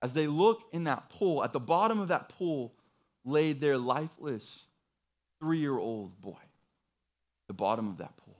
[0.00, 2.72] as they look in that pool, at the bottom of that pool
[3.24, 4.64] laid their lifeless
[5.40, 6.36] three year old boy.
[7.48, 8.36] The bottom of that pool.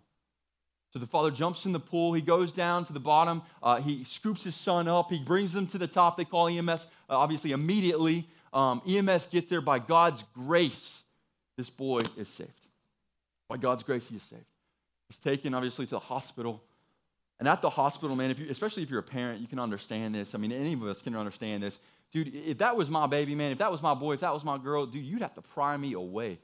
[0.92, 2.14] So the father jumps in the pool.
[2.14, 3.42] He goes down to the bottom.
[3.62, 5.10] Uh, he scoops his son up.
[5.10, 6.16] He brings them to the top.
[6.16, 8.26] They call EMS, uh, obviously, immediately.
[8.52, 11.02] Um, EMS gets there by God's grace.
[11.58, 12.50] This boy is saved.
[13.48, 14.44] By God's grace, he is saved.
[15.08, 16.62] He's taken, obviously, to the hospital.
[17.38, 20.14] And at the hospital, man, if you, especially if you're a parent, you can understand
[20.14, 20.34] this.
[20.34, 21.78] I mean, any of us can understand this.
[22.10, 24.44] Dude, if that was my baby, man, if that was my boy, if that was
[24.44, 26.38] my girl, dude, you'd have to pry me away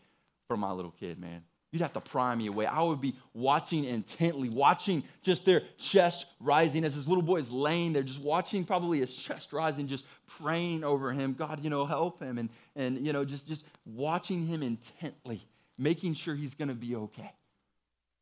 [0.47, 1.43] from my little kid, man.
[1.75, 2.67] You'd have to pry me away.
[2.67, 7.51] I would be watching intently, watching just their chest rising as this little boy is
[7.51, 11.33] laying there, just watching probably his chest rising, just praying over him.
[11.33, 12.39] God, you know, help him.
[12.39, 15.45] And, and you know, just, just watching him intently,
[15.77, 17.33] making sure he's going to be okay.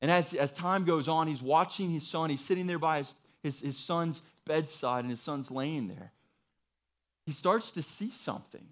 [0.00, 2.30] And as, as time goes on, he's watching his son.
[2.30, 6.10] He's sitting there by his, his, his son's bedside, and his son's laying there.
[7.24, 8.64] He starts to see something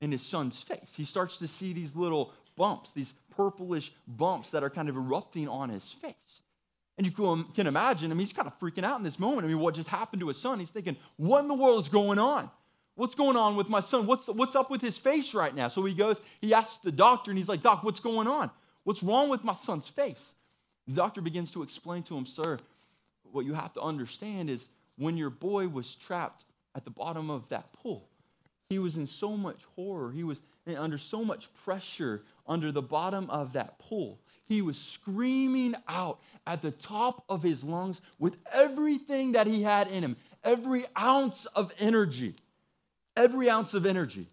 [0.00, 0.94] in his son's face.
[0.96, 5.48] He starts to see these little bumps, these purplish bumps that are kind of erupting
[5.48, 6.42] on his face.
[6.96, 7.12] And you
[7.54, 9.44] can imagine, I mean, he's kind of freaking out in this moment.
[9.44, 10.58] I mean, what just happened to his son?
[10.58, 12.50] He's thinking, what in the world is going on?
[12.96, 14.06] What's going on with my son?
[14.06, 15.68] What's, what's up with his face right now?
[15.68, 18.50] So he goes, he asks the doctor, and he's like, Doc, what's going on?
[18.82, 20.32] What's wrong with my son's face?
[20.88, 22.58] The doctor begins to explain to him, Sir,
[23.30, 26.42] what you have to understand is when your boy was trapped
[26.78, 28.08] at the bottom of that pool,
[28.70, 30.12] he was in so much horror.
[30.12, 30.40] He was
[30.76, 34.20] under so much pressure under the bottom of that pool.
[34.46, 39.90] He was screaming out at the top of his lungs with everything that he had
[39.90, 42.36] in him, every ounce of energy,
[43.16, 44.28] every ounce of energy,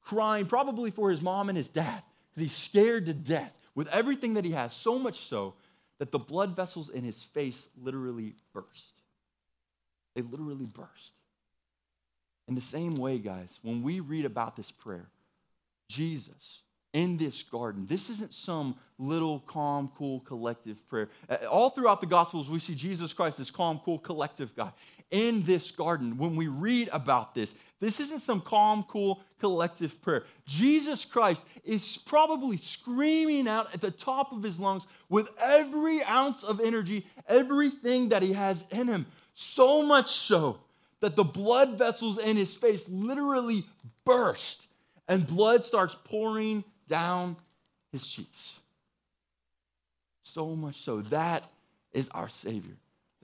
[0.00, 4.34] crying probably for his mom and his dad because he's scared to death with everything
[4.34, 5.52] that he has, so much so
[5.98, 9.02] that the blood vessels in his face literally burst.
[10.14, 11.21] They literally burst.
[12.52, 15.08] In the same way, guys, when we read about this prayer,
[15.88, 16.60] Jesus
[16.92, 21.08] in this garden, this isn't some little calm, cool, collective prayer.
[21.50, 24.70] All throughout the Gospels, we see Jesus Christ, this calm, cool, collective guy.
[25.10, 30.24] In this garden, when we read about this, this isn't some calm, cool, collective prayer.
[30.44, 36.42] Jesus Christ is probably screaming out at the top of his lungs with every ounce
[36.42, 39.06] of energy, everything that he has in him.
[39.32, 40.58] So much so
[41.02, 43.66] that the blood vessels in his face literally
[44.04, 44.68] burst
[45.08, 47.36] and blood starts pouring down
[47.90, 48.58] his cheeks.
[50.22, 51.00] So much so.
[51.02, 51.46] That
[51.92, 52.76] is our Savior.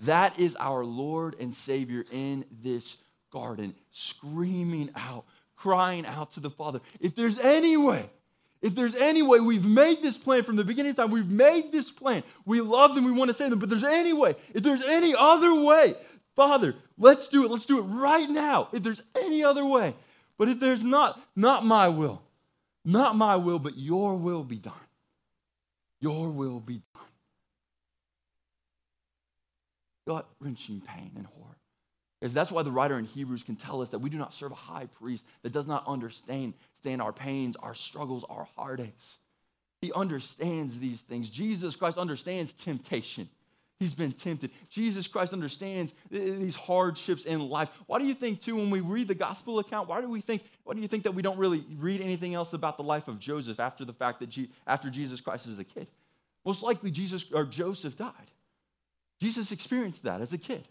[0.03, 2.99] That is our Lord and Savior in this
[3.31, 5.25] garden, screaming out,
[5.57, 6.81] crying out to the Father.
[7.01, 8.05] If there's any way,
[8.61, 11.71] if there's any way, we've made this plan from the beginning of time, we've made
[11.71, 12.25] this plan.
[12.45, 15.15] We love them, we want to save them, but there's any way, if there's any
[15.17, 15.95] other way
[16.39, 17.51] Father, let's do it.
[17.51, 18.69] Let's do it right now.
[18.73, 19.97] If there's any other way.
[20.39, 22.23] But if there's not, not my will.
[22.85, 24.73] Not my will, but your will be done.
[26.01, 27.03] Your will be done.
[30.07, 31.57] Gut wrenching pain and horror.
[32.21, 34.53] Because that's why the writer in Hebrews can tell us that we do not serve
[34.53, 39.19] a high priest that does not understand, understand our pains, our struggles, our heartaches.
[39.83, 41.31] He understands these things.
[41.31, 43.29] Jesus Christ understands temptation.
[43.79, 44.51] He's been tempted.
[44.69, 47.71] Jesus Christ understands these hardships in life.
[47.87, 50.43] Why do you think, too, when we read the gospel account, why do we think,
[50.65, 53.21] why do you think that we don't really read anything else about the life of
[53.21, 55.87] Joseph after the fact that G, after Jesus Christ is a kid?
[56.45, 58.13] Most likely Jesus or Joseph died.
[59.21, 60.67] Jesus experienced that as a kid.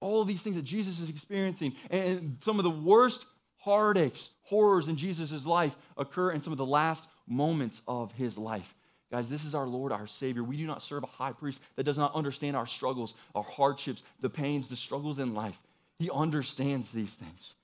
[0.00, 3.24] All these things that Jesus is experiencing, and some of the worst
[3.56, 8.74] heartaches, horrors in Jesus' life occur in some of the last moments of his life.
[9.10, 10.42] Guys, this is our Lord, our Savior.
[10.42, 14.02] We do not serve a high priest that does not understand our struggles, our hardships,
[14.20, 15.58] the pains, the struggles in life.
[15.98, 17.54] He understands these things.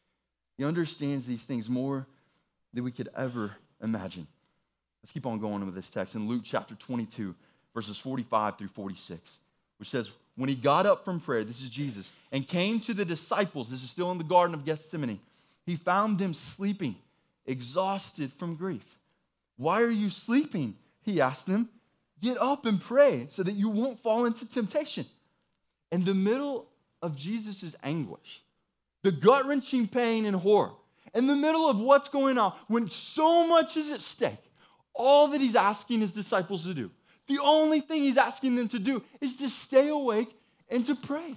[0.57, 2.07] He understands these things more
[2.73, 3.51] than we could ever
[3.83, 4.27] imagine.
[5.03, 7.35] Let's keep on going with this text in Luke chapter 22,
[7.75, 9.39] verses 45 through 46,
[9.79, 13.05] which says, When he got up from prayer, this is Jesus, and came to the
[13.05, 15.19] disciples, this is still in the Garden of Gethsemane,
[15.67, 16.95] he found them sleeping,
[17.47, 18.99] exhausted from grief.
[19.57, 20.77] Why are you sleeping?
[21.03, 21.69] He asked them,
[22.21, 25.07] Get up and pray so that you won't fall into temptation.
[25.91, 26.69] In the middle
[27.03, 28.43] of Jesus' anguish,
[29.03, 30.73] the gut wrenching pain and horror,
[31.15, 34.53] in the middle of what's going on, when so much is at stake,
[34.95, 36.91] all that he's asking his disciples to do,
[37.27, 40.35] the only thing he's asking them to do is to stay awake
[40.69, 41.35] and to pray.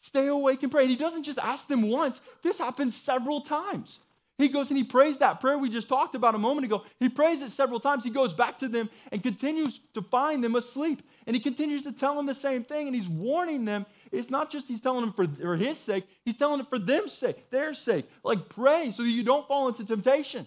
[0.00, 0.82] Stay awake and pray.
[0.82, 3.98] And he doesn't just ask them once, this happens several times.
[4.38, 6.84] He goes and he prays that prayer we just talked about a moment ago.
[7.00, 8.04] He prays it several times.
[8.04, 11.02] He goes back to them and continues to find them asleep.
[11.26, 12.86] And he continues to tell them the same thing.
[12.86, 13.86] And he's warning them.
[14.12, 17.08] It's not just he's telling them for, for his sake, he's telling them for them
[17.08, 18.10] sake, their sake.
[18.22, 20.46] Like pray so that you don't fall into temptation.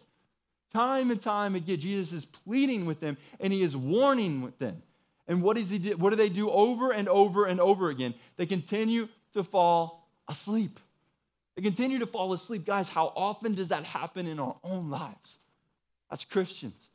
[0.72, 4.84] Time and time again, Jesus is pleading with them and he is warning with them.
[5.28, 8.14] And what, is he do, what do they do over and over and over again?
[8.38, 10.80] They continue to fall asleep.
[11.62, 12.66] Continue to fall asleep.
[12.66, 15.38] Guys, how often does that happen in our own lives
[16.12, 16.90] as Christians?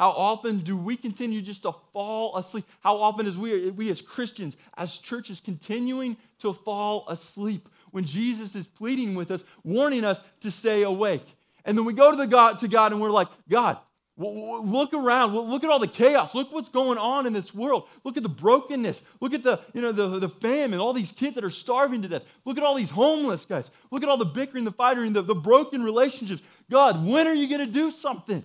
[0.00, 2.66] How often do we continue just to fall asleep?
[2.80, 8.56] How often is we, we as Christians, as churches, continuing to fall asleep when Jesus
[8.56, 11.26] is pleading with us, warning us to stay awake?
[11.64, 13.78] And then we go to, the God, to God and we're like, God,
[14.16, 15.34] Look around.
[15.34, 16.36] Look at all the chaos.
[16.36, 17.88] Look what's going on in this world.
[18.04, 19.02] Look at the brokenness.
[19.20, 22.08] Look at the, you know, the, the famine, all these kids that are starving to
[22.08, 22.22] death.
[22.44, 23.70] Look at all these homeless guys.
[23.90, 26.42] Look at all the bickering, the fighting, the, the broken relationships.
[26.70, 28.44] God, when are you going to do something?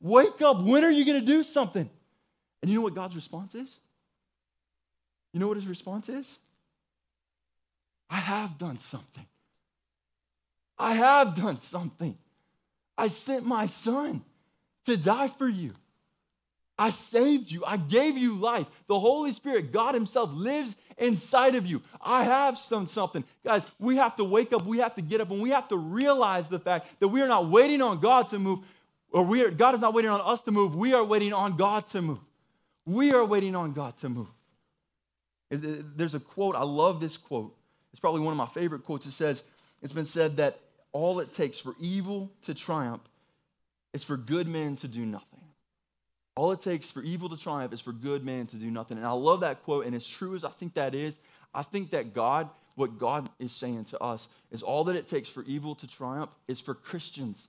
[0.00, 0.62] Wake up.
[0.62, 1.90] When are you going to do something?
[2.62, 3.76] And you know what God's response is?
[5.32, 6.38] You know what his response is?
[8.08, 9.26] I have done something.
[10.78, 12.16] I have done something.
[12.96, 14.22] I sent my son
[14.88, 15.70] to die for you.
[16.78, 17.64] I saved you.
[17.64, 18.66] I gave you life.
[18.86, 21.82] The Holy Spirit, God Himself, lives inside of you.
[22.00, 23.24] I have some something.
[23.44, 24.64] Guys, we have to wake up.
[24.64, 27.28] We have to get up and we have to realize the fact that we are
[27.28, 28.60] not waiting on God to move,
[29.10, 30.76] or we are, God is not waiting on us to move.
[30.76, 32.20] We are waiting on God to move.
[32.86, 34.28] We are waiting on God to move.
[35.50, 37.54] There's a quote, I love this quote.
[37.92, 39.06] It's probably one of my favorite quotes.
[39.06, 39.42] It says,
[39.82, 40.60] It's been said that
[40.92, 43.00] all it takes for evil to triumph
[43.92, 45.40] is for good men to do nothing.
[46.36, 48.96] All it takes for evil to triumph is for good men to do nothing.
[48.96, 51.18] And I love that quote, and as true as I think that is,
[51.52, 55.28] I think that God, what God is saying to us, is all that it takes
[55.28, 57.48] for evil to triumph is for Christians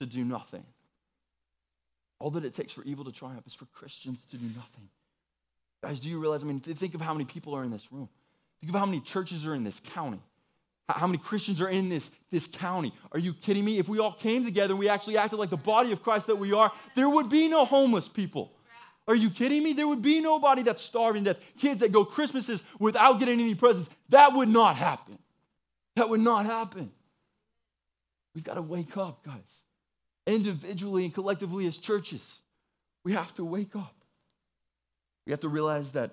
[0.00, 0.64] to do nothing.
[2.20, 4.88] All that it takes for evil to triumph is for Christians to do nothing.
[5.82, 6.42] Guys, do you realize?
[6.42, 8.08] I mean, think of how many people are in this room.
[8.60, 10.20] Think of how many churches are in this county.
[10.88, 12.92] How many Christians are in this, this county?
[13.12, 13.78] Are you kidding me?
[13.78, 16.36] If we all came together and we actually acted like the body of Christ that
[16.36, 18.52] we are, there would be no homeless people.
[19.08, 19.72] Are you kidding me?
[19.72, 21.42] There would be nobody that's starving to death.
[21.58, 23.90] Kids that go Christmases without getting any presents.
[24.10, 25.18] That would not happen.
[25.96, 26.90] That would not happen.
[28.34, 29.62] We've got to wake up, guys.
[30.26, 32.38] Individually and collectively as churches,
[33.04, 33.94] we have to wake up.
[35.26, 36.12] We have to realize that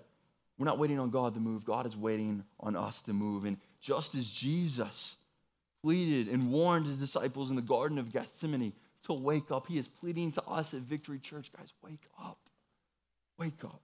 [0.59, 3.45] we're not waiting on God to move, God is waiting on us to move.
[3.45, 5.15] And just as Jesus
[5.81, 9.87] pleaded and warned his disciples in the Garden of Gethsemane to wake up, he is
[9.87, 11.49] pleading to us at Victory Church.
[11.55, 12.37] Guys, wake up.
[13.37, 13.81] Wake up.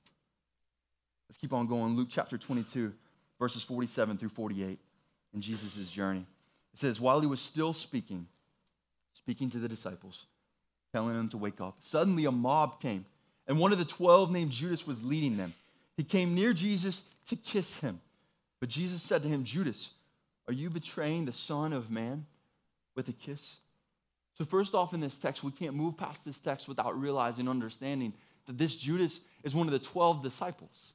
[1.29, 1.95] Let's keep on going.
[1.95, 2.93] Luke chapter 22,
[3.39, 4.77] verses 47 through 48
[5.33, 6.25] in Jesus' journey.
[6.73, 8.27] It says, While he was still speaking,
[9.13, 10.25] speaking to the disciples,
[10.93, 13.05] telling them to wake up, suddenly a mob came,
[13.47, 15.53] and one of the twelve named Judas was leading them.
[15.97, 17.99] He came near Jesus to kiss him.
[18.60, 19.91] But Jesus said to him, Judas,
[20.47, 22.25] are you betraying the Son of Man
[22.95, 23.58] with a kiss?
[24.38, 28.13] So, first off, in this text, we can't move past this text without realizing, understanding
[28.47, 30.91] that this Judas is one of the 12 disciples.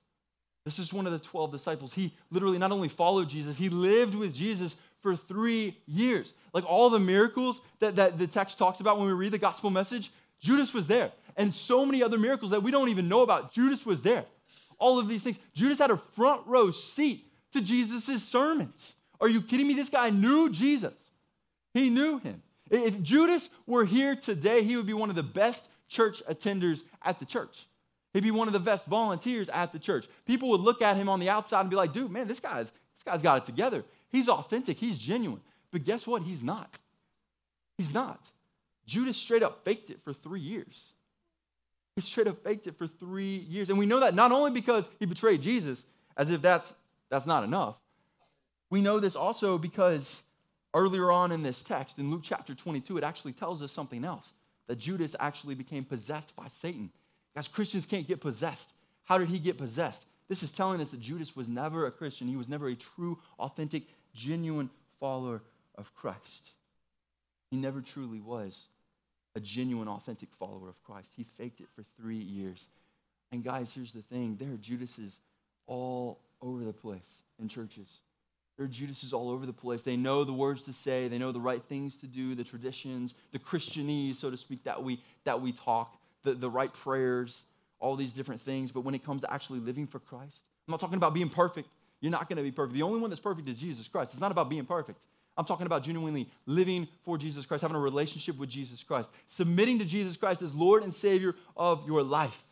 [0.64, 1.94] This is one of the 12 disciples.
[1.94, 6.32] He literally not only followed Jesus, he lived with Jesus for three years.
[6.52, 9.70] Like all the miracles that, that the text talks about when we read the gospel
[9.70, 11.12] message, Judas was there.
[11.36, 14.26] And so many other miracles that we don't even know about, Judas was there.
[14.80, 15.38] All of these things.
[15.54, 18.94] Judas had a front row seat to Jesus' sermons.
[19.20, 19.74] Are you kidding me?
[19.74, 20.94] This guy knew Jesus.
[21.74, 22.42] He knew him.
[22.70, 27.18] If Judas were here today, he would be one of the best church attenders at
[27.18, 27.66] the church.
[28.12, 30.08] He'd be one of the best volunteers at the church.
[30.24, 32.66] People would look at him on the outside and be like, dude, man, this guy's,
[32.66, 33.84] this guy's got it together.
[34.08, 35.40] He's authentic, he's genuine.
[35.70, 36.22] But guess what?
[36.22, 36.78] He's not.
[37.76, 38.20] He's not.
[38.86, 40.80] Judas straight up faked it for three years.
[41.96, 43.68] He straight up faked it for three years.
[43.68, 45.84] And we know that not only because he betrayed Jesus,
[46.16, 46.74] as if that's
[47.10, 47.76] that's not enough.
[48.70, 50.22] We know this also because
[50.74, 54.32] earlier on in this text, in Luke chapter 22, it actually tells us something else
[54.68, 56.90] that Judas actually became possessed by Satan.
[57.34, 58.72] Guys, Christians can't get possessed.
[59.04, 60.06] How did he get possessed?
[60.28, 62.28] This is telling us that Judas was never a Christian.
[62.28, 63.82] He was never a true, authentic,
[64.14, 65.42] genuine follower
[65.76, 66.50] of Christ.
[67.50, 68.66] He never truly was
[69.34, 71.12] a genuine, authentic follower of Christ.
[71.16, 72.68] He faked it for three years.
[73.32, 75.18] And guys, here's the thing there are Judases
[75.66, 77.98] all over the place in churches.
[78.56, 79.82] There are Judases all over the place.
[79.82, 83.14] They know the words to say, they know the right things to do, the traditions,
[83.32, 87.42] the Christianese, so to speak, that we, that we talk, the, the right prayers,
[87.78, 88.70] all these different things.
[88.70, 91.68] But when it comes to actually living for Christ, I'm not talking about being perfect.
[92.00, 92.74] You're not going to be perfect.
[92.74, 94.12] The only one that's perfect is Jesus Christ.
[94.12, 94.98] It's not about being perfect.
[95.40, 99.78] I'm talking about genuinely living for Jesus Christ, having a relationship with Jesus Christ, submitting
[99.78, 102.44] to Jesus Christ as Lord and Savior of your life.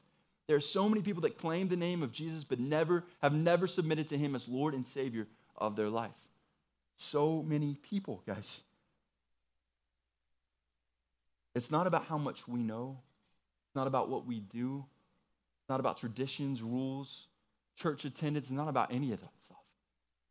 [0.46, 3.66] There are so many people that claim the name of Jesus but never have never
[3.66, 6.16] submitted to him as Lord and Savior of their life.
[6.96, 8.62] So many people, guys.
[11.54, 12.96] It's not about how much we know.
[13.66, 14.82] It's not about what we do.
[15.60, 17.26] It's not about traditions, rules,
[17.76, 18.46] church attendance.
[18.46, 19.37] It's not about any of that.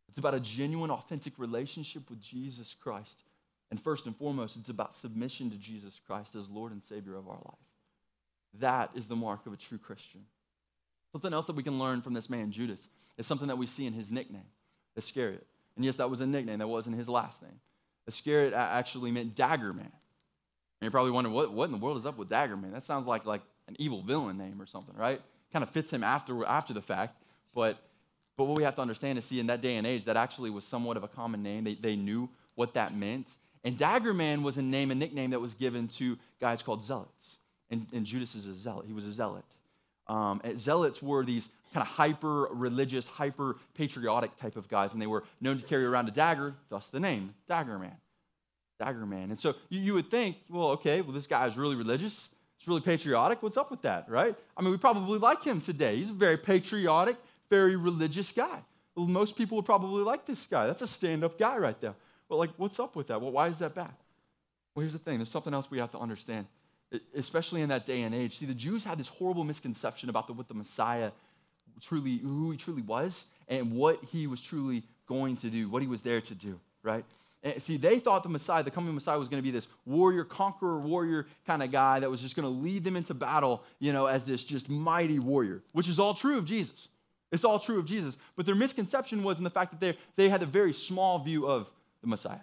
[0.09, 3.23] It's about a genuine, authentic relationship with Jesus Christ.
[3.69, 7.27] And first and foremost, it's about submission to Jesus Christ as Lord and Savior of
[7.27, 7.67] our life.
[8.59, 10.25] That is the mark of a true Christian.
[11.11, 12.87] Something else that we can learn from this man, Judas,
[13.17, 14.47] is something that we see in his nickname,
[14.95, 15.45] Iscariot.
[15.75, 17.59] And yes, that was a nickname, that wasn't his last name.
[18.07, 19.85] Iscariot actually meant dagger man.
[19.85, 22.71] And you're probably wondering, what, what in the world is up with dagger man?
[22.71, 25.21] That sounds like, like an evil villain name or something, right?
[25.51, 27.21] Kind of fits him after, after the fact.
[27.53, 27.79] But,
[28.37, 30.49] but what we have to understand is, see, in that day and age, that actually
[30.49, 31.63] was somewhat of a common name.
[31.63, 33.27] They, they knew what that meant.
[33.63, 37.37] And dagger man was a name, a nickname that was given to guys called zealots
[37.69, 38.85] and, and Judas is a zealot.
[38.87, 39.43] He was a zealot.
[40.07, 45.07] Um, zealots were these kind of hyper religious, hyper patriotic type of guys, and they
[45.07, 47.95] were known to carry around a dagger, thus the name, Dagger Man.
[48.79, 49.31] Dagger Man.
[49.31, 52.29] And so you, you would think, well, okay, well, this guy is really religious.
[52.57, 53.43] He's really patriotic.
[53.43, 54.35] What's up with that, right?
[54.55, 55.97] I mean, we probably like him today.
[55.97, 57.17] He's very patriotic,
[57.49, 58.59] very religious guy.
[58.95, 60.67] Well, most people would probably like this guy.
[60.67, 61.93] That's a stand up guy right there.
[62.29, 63.21] Well, like, what's up with that?
[63.21, 63.93] Well, why is that bad?
[64.73, 66.45] Well, here's the thing there's something else we have to understand,
[67.15, 68.37] especially in that day and age.
[68.37, 71.11] See, the Jews had this horrible misconception about the, what the Messiah
[71.81, 75.87] truly, who he truly was, and what he was truly going to do, what he
[75.87, 77.05] was there to do, right?
[77.43, 80.23] And see, they thought the Messiah, the coming Messiah, was going to be this warrior,
[80.23, 83.93] conqueror, warrior kind of guy that was just going to lead them into battle, you
[83.93, 86.87] know, as this just mighty warrior, which is all true of Jesus.
[87.31, 88.17] It's all true of Jesus.
[88.35, 91.47] But their misconception was in the fact that they, they had a very small view
[91.47, 91.69] of
[92.01, 92.39] the Messiah.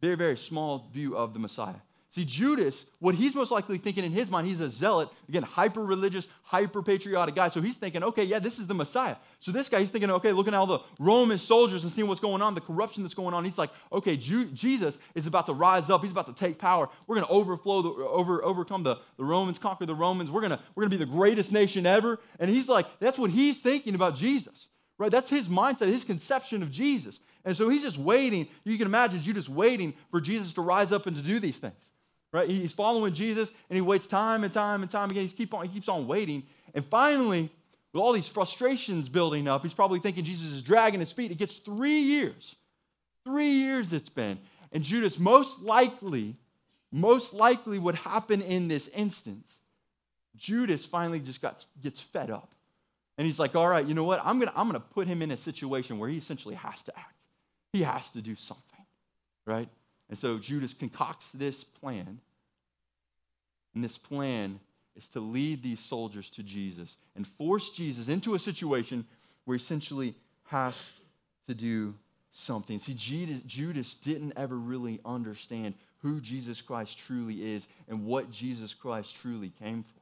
[0.00, 1.80] Very, very small view of the Messiah.
[2.10, 5.84] See, Judas, what he's most likely thinking in his mind, he's a zealot, again, hyper
[5.84, 7.50] religious, hyper patriotic guy.
[7.50, 9.16] So he's thinking, okay, yeah, this is the Messiah.
[9.40, 12.20] So this guy, he's thinking, okay, looking at all the Roman soldiers and seeing what's
[12.20, 13.44] going on, the corruption that's going on.
[13.44, 16.00] He's like, okay, Ju- Jesus is about to rise up.
[16.00, 16.88] He's about to take power.
[17.06, 20.30] We're going to overflow, the, over, overcome the, the Romans, conquer the Romans.
[20.30, 22.18] We're going to we're gonna be the greatest nation ever.
[22.40, 25.10] And he's like, that's what he's thinking about Jesus, right?
[25.10, 27.20] That's his mindset, his conception of Jesus.
[27.44, 28.48] And so he's just waiting.
[28.64, 31.92] You can imagine Judas waiting for Jesus to rise up and to do these things
[32.32, 32.48] right?
[32.48, 35.22] He's following Jesus and he waits time and time and time again.
[35.22, 36.44] He's keep on, he keeps on waiting.
[36.74, 37.50] And finally,
[37.92, 41.30] with all these frustrations building up, he's probably thinking Jesus is dragging his feet.
[41.30, 42.56] It gets three years.
[43.24, 44.38] Three years it's been.
[44.72, 46.36] And Judas most likely,
[46.92, 49.50] most likely what happened in this instance,
[50.36, 52.54] Judas finally just got, gets fed up.
[53.16, 54.20] And he's like, all right, you know what?
[54.24, 56.80] I'm going to I'm going to put him in a situation where he essentially has
[56.84, 57.16] to act.
[57.72, 58.86] He has to do something,
[59.44, 59.68] right?
[60.08, 62.20] And so Judas concocts this plan.
[63.74, 64.60] And this plan
[64.96, 69.04] is to lead these soldiers to Jesus and force Jesus into a situation
[69.44, 70.14] where he essentially
[70.46, 70.90] has
[71.46, 71.94] to do
[72.30, 72.78] something.
[72.78, 79.16] See, Judas didn't ever really understand who Jesus Christ truly is and what Jesus Christ
[79.16, 80.00] truly came for.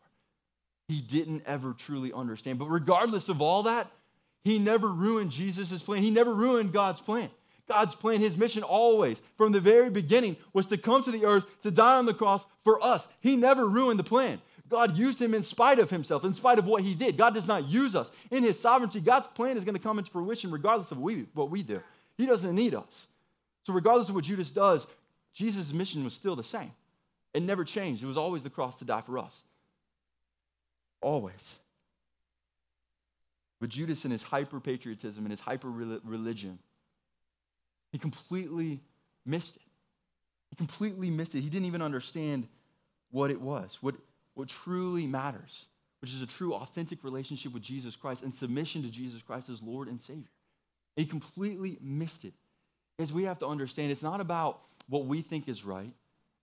[0.89, 2.59] He didn't ever truly understand.
[2.59, 3.91] But regardless of all that,
[4.45, 6.03] he never ruined Jesus' plan.
[6.03, 7.29] He never ruined God's plan.
[7.69, 11.45] God's plan, his mission always, from the very beginning, was to come to the earth
[11.63, 13.09] to die on the cross for us.
[13.21, 14.41] He never ruined the plan.
[14.69, 17.17] God used him in spite of himself, in spite of what he did.
[17.17, 18.11] God does not use us.
[18.31, 21.63] In his sovereignty, God's plan is going to come into fruition regardless of what we
[21.63, 21.81] do.
[22.17, 23.07] He doesn't need us.
[23.65, 24.87] So, regardless of what Judas does,
[25.33, 26.73] Jesus' mission was still the same.
[27.35, 28.03] It never changed.
[28.03, 29.43] It was always the cross to die for us.
[31.01, 31.57] Always.
[33.61, 36.59] But Judas, in his hyper patriotism and his hyper religion,
[37.97, 38.83] he completely
[39.25, 39.63] missed it.
[40.51, 41.41] He completely missed it.
[41.41, 42.47] He didn't even understand
[43.11, 43.95] what it was, what,
[44.35, 45.65] what truly matters,
[46.03, 49.63] which is a true, authentic relationship with Jesus Christ and submission to Jesus Christ as
[49.63, 50.29] Lord and Savior.
[50.95, 52.35] He completely missed it.
[52.99, 55.91] Because we have to understand it's not about what we think is right.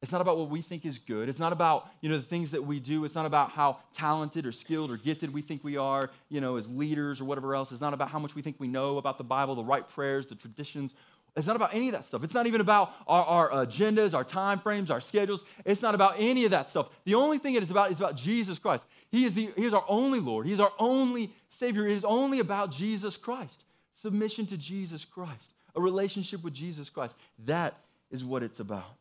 [0.02, 1.30] It's not about what we think is good.
[1.30, 3.06] It's not about, you know, the things that we do.
[3.06, 6.58] It's not about how talented or skilled or gifted we think we are, you know,
[6.58, 7.72] as leaders or whatever else.
[7.72, 10.26] It's not about how much we think we know about the Bible, the right prayers,
[10.26, 10.94] the traditions,
[11.36, 12.24] it's not about any of that stuff.
[12.24, 15.44] It's not even about our, our, agendas, our time frames, our schedules.
[15.66, 16.90] It's not about any of that stuff.
[17.06, 18.86] The only thing it is about is about Jesus Christ.
[19.10, 20.46] He is, the, he is our only Lord.
[20.46, 21.88] He is our only Savior.
[21.88, 23.66] It is only about Jesus Christ.
[23.94, 27.16] Submission to Jesus Christ, a relationship with Jesus Christ.
[27.46, 27.74] That
[28.12, 28.96] is what it's about.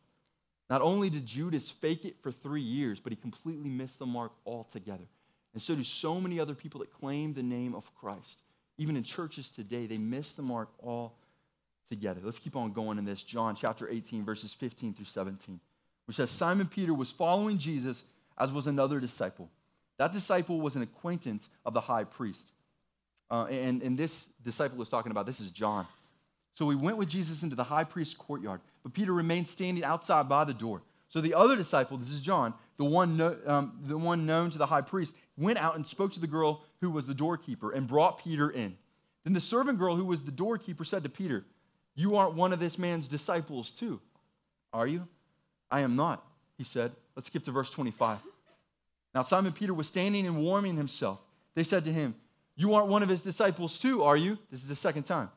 [0.69, 4.31] Not only did Judas fake it for three years, but he completely missed the mark
[4.45, 5.03] altogether.
[5.53, 8.41] And so do so many other people that claim the name of Christ.
[8.79, 11.13] Even in churches today, they miss the mark all
[11.89, 12.21] together.
[12.23, 13.23] Let's keep on going in this.
[13.23, 15.59] John chapter 18, verses 15 through 17,
[16.05, 18.03] which says Simon Peter was following Jesus,
[18.37, 19.49] as was another disciple.
[19.97, 22.51] That disciple was an acquaintance of the high priest.
[23.29, 25.87] Uh, and, and this disciple was talking about, this is John.
[26.55, 30.29] So we went with Jesus into the high priest's courtyard, but Peter remained standing outside
[30.29, 30.83] by the door.
[31.09, 34.57] So the other disciple, this is John, the one, no, um, the one known to
[34.57, 37.87] the high priest, went out and spoke to the girl who was the doorkeeper and
[37.87, 38.75] brought Peter in.
[39.23, 41.45] Then the servant girl who was the doorkeeper said to Peter,
[41.95, 43.99] you aren't one of this man's disciples, too,
[44.71, 45.07] are you?
[45.69, 46.25] I am not,
[46.57, 46.91] he said.
[47.15, 48.19] Let's skip to verse 25.
[49.13, 51.19] Now, Simon Peter was standing and warming himself.
[51.55, 52.15] They said to him,
[52.55, 54.39] You aren't one of his disciples, too, are you?
[54.49, 55.29] This is the second time.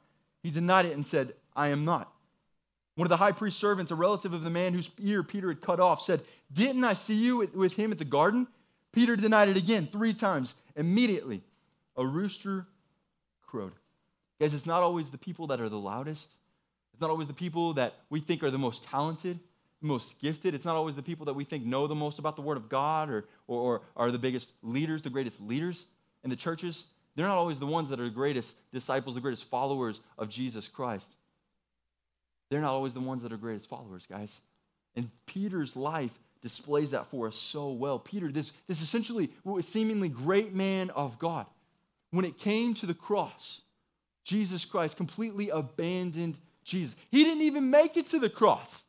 [0.43, 2.11] He denied it and said, I am not.
[2.95, 5.61] One of the high priest's servants, a relative of the man whose ear Peter had
[5.61, 8.47] cut off, said, Didn't I see you with him at the garden?
[8.93, 10.55] Peter denied it again three times.
[10.75, 11.43] Immediately,
[11.97, 12.67] a rooster
[13.47, 13.73] crowed.
[14.41, 16.35] Guys, it's not always the people that are the loudest
[16.97, 19.39] it's not always the people that we think are the most talented,
[19.83, 20.55] the most gifted.
[20.55, 22.71] It's not always the people that we think know the most about the Word of
[22.71, 25.85] God or, or, or are the biggest leaders, the greatest leaders.
[26.25, 26.85] in the churches,
[27.15, 30.69] they're not always the ones that are the greatest disciples, the greatest followers of Jesus
[30.69, 31.13] Christ.
[32.49, 34.41] They're not always the ones that are greatest followers, guys.
[34.95, 37.99] And Peter's life displays that for us so well.
[37.99, 39.29] Peter, this, this essentially
[39.61, 41.45] seemingly great man of God,
[42.11, 43.61] when it came to the cross,
[44.25, 46.97] Jesus Christ completely abandoned Jesus.
[47.11, 48.83] He didn't even make it to the cross.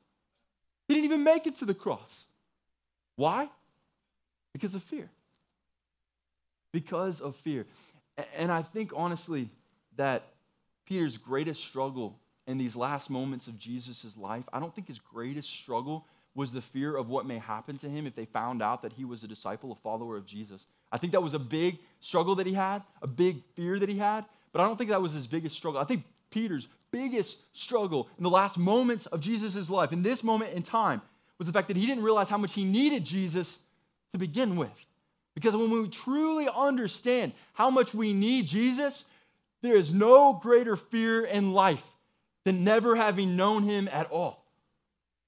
[0.88, 2.26] He didn't even make it to the cross.
[3.16, 3.48] Why?
[4.52, 5.10] Because of fear.
[6.74, 7.66] Because of fear.
[8.36, 9.48] And I think honestly
[9.96, 10.24] that
[10.86, 12.18] Peter's greatest struggle
[12.48, 16.62] in these last moments of Jesus' life, I don't think his greatest struggle was the
[16.62, 19.28] fear of what may happen to him if they found out that he was a
[19.28, 20.66] disciple, a follower of Jesus.
[20.92, 23.98] I think that was a big struggle that he had, a big fear that he
[23.98, 25.82] had, but I don't think that was his biggest struggle.
[25.82, 30.54] I think Peter's biggest struggle in the last moments of Jesus' life, in this moment
[30.54, 31.02] in time,
[31.38, 33.60] was the fact that he didn't realize how much he needed Jesus
[34.12, 34.72] to begin with.
[35.36, 39.06] Because when we truly understand how much we need Jesus,
[39.62, 41.84] there is no greater fear in life
[42.44, 44.44] than never having known him at all.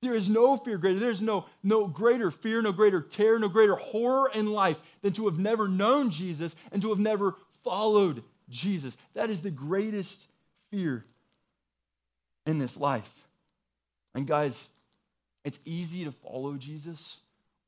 [0.01, 0.99] There is no fear greater.
[0.99, 5.25] There's no, no greater fear, no greater terror, no greater horror in life than to
[5.25, 8.95] have never known Jesus and to have never followed Jesus.
[9.13, 10.25] That is the greatest
[10.71, 11.03] fear
[12.49, 13.27] in this life.
[14.15, 14.67] And guys,
[15.45, 17.19] it's easy to follow Jesus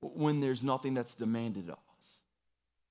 [0.02, 2.08] when there's nothing that's demanded of us.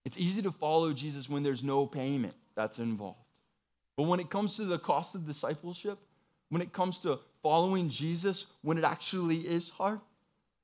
[0.05, 3.19] It's easy to follow Jesus when there's no payment that's involved.
[3.97, 5.99] But when it comes to the cost of discipleship,
[6.49, 10.01] when it comes to following Jesus when it actually is hard,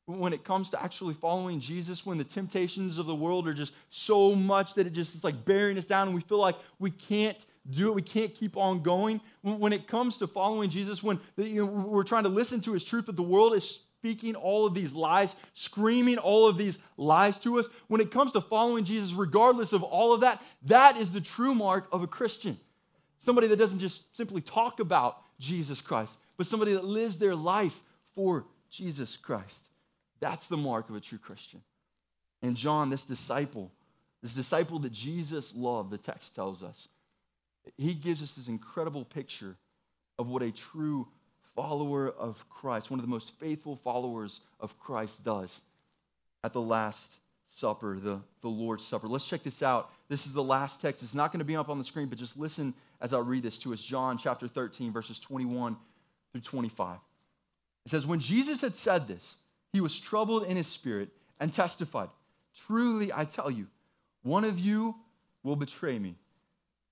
[0.06, 3.74] when it comes to actually following Jesus, when the temptations of the world are just
[3.90, 6.92] so much that it just is like bearing us down and we feel like we
[6.92, 9.20] can't do it, we can't keep on going.
[9.42, 12.84] When it comes to following Jesus, when you know, we're trying to listen to his
[12.84, 17.38] truth, but the world is speaking all of these lies, screaming all of these lies
[17.40, 21.12] to us, when it comes to following Jesus, regardless of all of that, that is
[21.12, 22.58] the true mark of a Christian.
[23.18, 27.82] Somebody that doesn't just simply talk about Jesus Christ, but somebody that lives their life
[28.14, 29.66] for Jesus Christ.
[30.20, 31.62] That's the mark of a true Christian.
[32.42, 33.72] And John, this disciple,
[34.22, 36.88] this disciple that Jesus loved, the text tells us,
[37.76, 39.56] he gives us this incredible picture
[40.18, 41.08] of what a true
[41.54, 45.60] follower of Christ, one of the most faithful followers of Christ, does
[46.44, 49.06] at the Last Supper, the, the Lord's Supper.
[49.06, 49.90] Let's check this out.
[50.08, 51.02] This is the last text.
[51.02, 53.42] It's not going to be up on the screen, but just listen as I read
[53.42, 53.82] this to us.
[53.82, 55.76] John chapter 13, verses 21
[56.32, 56.98] through 25.
[57.84, 59.36] It says, When Jesus had said this,
[59.72, 61.10] he was troubled in his spirit
[61.40, 62.08] and testified,
[62.66, 63.66] Truly, I tell you,
[64.22, 64.96] one of you
[65.42, 66.16] will betray me.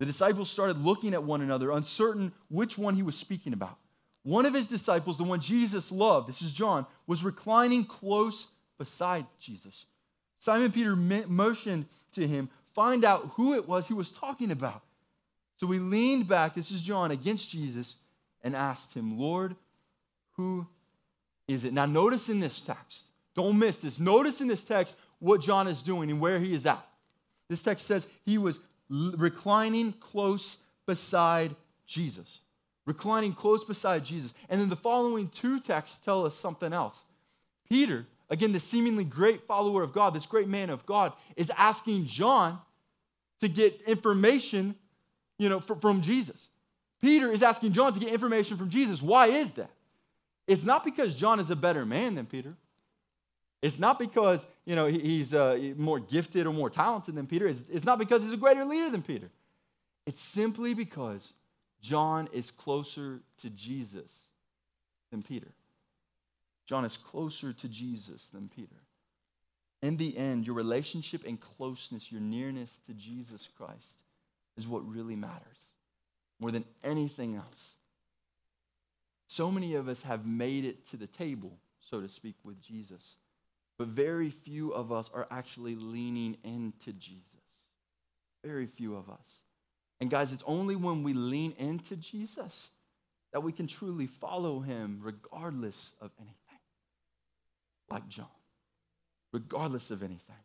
[0.05, 3.79] The disciples started looking at one another, uncertain which one he was speaking about.
[4.23, 9.25] One of his disciples, the one Jesus loved, this is John, was reclining close beside
[9.41, 9.87] Jesus.
[10.41, 14.83] Simon Peter motioned to him, find out who it was he was talking about.
[15.57, 17.97] So he leaned back, this is John, against Jesus
[18.43, 19.57] and asked him, Lord,
[20.33, 20.67] who
[21.49, 21.73] is it?
[21.73, 23.99] Now, notice in this text, don't miss this.
[23.99, 26.87] Notice in this text what John is doing and where he is at.
[27.49, 28.61] This text says he was
[29.17, 31.55] reclining close beside
[31.87, 32.41] Jesus.
[32.87, 34.35] Reclining close beside Jesus.
[34.49, 36.97] And then the following two texts tell us something else.
[37.69, 42.07] Peter, again, the seemingly great follower of God, this great man of God, is asking
[42.07, 42.59] John
[43.41, 44.75] to get information
[45.39, 46.49] you know, from Jesus.
[47.01, 49.03] Peter is asking John to get information from Jesus.
[49.03, 49.71] Why is that?
[50.47, 52.55] It's not because John is a better man than Peter.
[53.65, 57.47] It's not because, you know, he's uh, more gifted or more talented than Peter.
[57.47, 59.31] It's, it's not because he's a greater leader than Peter.
[60.05, 61.33] It's simply because
[61.81, 64.13] John is closer to Jesus
[65.11, 65.49] than Peter.
[66.67, 68.77] John is closer to Jesus than Peter.
[69.81, 74.03] In the end, your relationship and closeness, your nearness to Jesus Christ
[74.59, 75.73] is what really matters
[76.39, 77.71] more than anything else.
[79.27, 83.15] So many of us have made it to the table, so to speak, with Jesus,
[83.79, 87.23] but very few of us are actually leaning into Jesus.
[88.45, 89.41] Very few of us.
[90.01, 92.71] And guys, it's only when we lean into Jesus
[93.33, 96.61] that we can truly follow him regardless of anything.
[97.91, 98.27] Like John,
[99.33, 100.37] regardless of anything.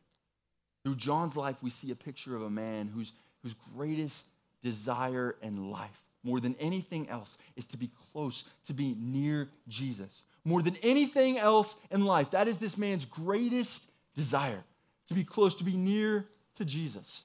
[0.83, 3.11] Through John's life, we see a picture of a man whose
[3.43, 4.25] whose greatest
[4.61, 10.23] desire in life, more than anything else, is to be close, to be near Jesus.
[10.45, 14.63] More than anything else in life, that is this man's greatest desire
[15.07, 16.25] to be close, to be near
[16.55, 17.23] to Jesus.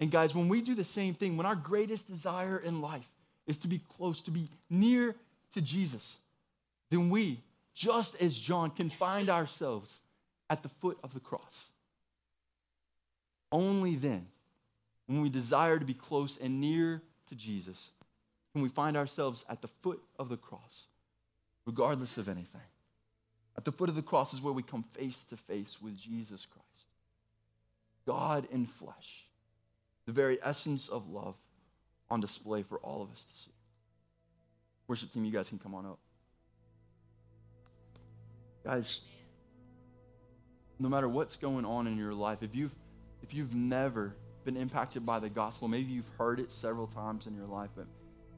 [0.00, 3.08] And guys, when we do the same thing, when our greatest desire in life
[3.46, 5.14] is to be close, to be near
[5.54, 6.16] to Jesus,
[6.90, 7.40] then we,
[7.74, 10.00] just as John, can find ourselves
[10.50, 11.66] at the foot of the cross.
[13.50, 14.26] Only then
[15.06, 17.90] when we desire to be close and near to Jesus,
[18.52, 20.86] can we find ourselves at the foot of the cross,
[21.66, 22.60] regardless of anything.
[23.56, 26.46] At the foot of the cross is where we come face to face with Jesus
[26.46, 26.86] Christ,
[28.06, 29.26] God in flesh,
[30.06, 31.36] the very essence of love
[32.10, 33.52] on display for all of us to see.
[34.88, 35.98] Worship team, you guys can come on up.
[38.64, 39.02] Guys,
[40.78, 42.74] no matter what's going on in your life, if you've,
[43.22, 47.34] if you've never been impacted by the gospel, maybe you've heard it several times in
[47.34, 47.86] your life, but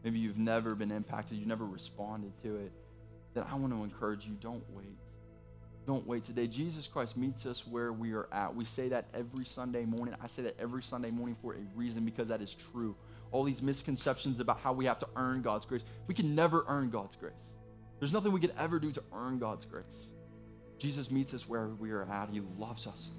[0.03, 2.73] maybe you've never been impacted, you've never responded to it,
[3.35, 4.97] then I want to encourage you don't wait.
[5.87, 6.47] Don't wait today.
[6.47, 8.55] Jesus Christ meets us where we are at.
[8.55, 10.15] We say that every Sunday morning.
[10.23, 12.95] I say that every Sunday morning for a reason because that is true.
[13.33, 15.83] All these misconceptions about how we have to earn God's grace.
[16.07, 17.35] We can never earn God's grace.
[17.99, 20.07] There's nothing we could ever do to earn God's grace.
[20.79, 22.31] Jesus meets us where we are at.
[22.31, 23.11] He loves us.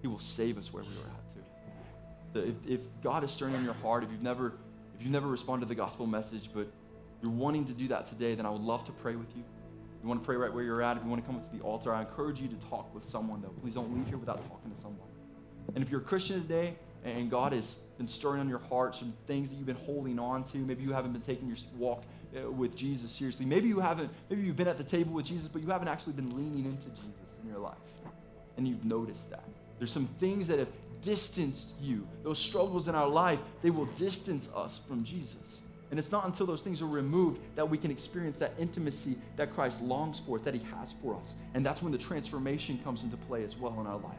[0.00, 1.40] He will save us where we are at too.
[2.32, 4.52] So if, if God is stirring in your heart, if you've never
[4.94, 6.68] if you've never responded to the gospel message, but
[7.20, 9.42] you're wanting to do that today, then I would love to pray with you
[10.04, 11.56] you want to pray right where you're at, if you want to come up to
[11.56, 13.54] the altar, I encourage you to talk with someone, though.
[13.62, 15.08] Please don't leave here without talking to someone.
[15.74, 19.14] And if you're a Christian today and God has been stirring on your heart some
[19.26, 22.02] things that you've been holding on to, maybe you haven't been taking your walk
[22.36, 23.46] uh, with Jesus seriously.
[23.46, 26.12] Maybe you haven't, maybe you've been at the table with Jesus, but you haven't actually
[26.12, 27.78] been leaning into Jesus in your life.
[28.58, 29.44] And you've noticed that.
[29.78, 30.68] There's some things that have
[31.00, 32.06] distanced you.
[32.22, 35.60] Those struggles in our life, they will distance us from Jesus.
[35.94, 39.54] And it's not until those things are removed that we can experience that intimacy that
[39.54, 41.34] Christ longs for, that he has for us.
[41.54, 44.18] And that's when the transformation comes into play as well in our life,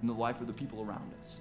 [0.00, 1.36] in the life of the people around us.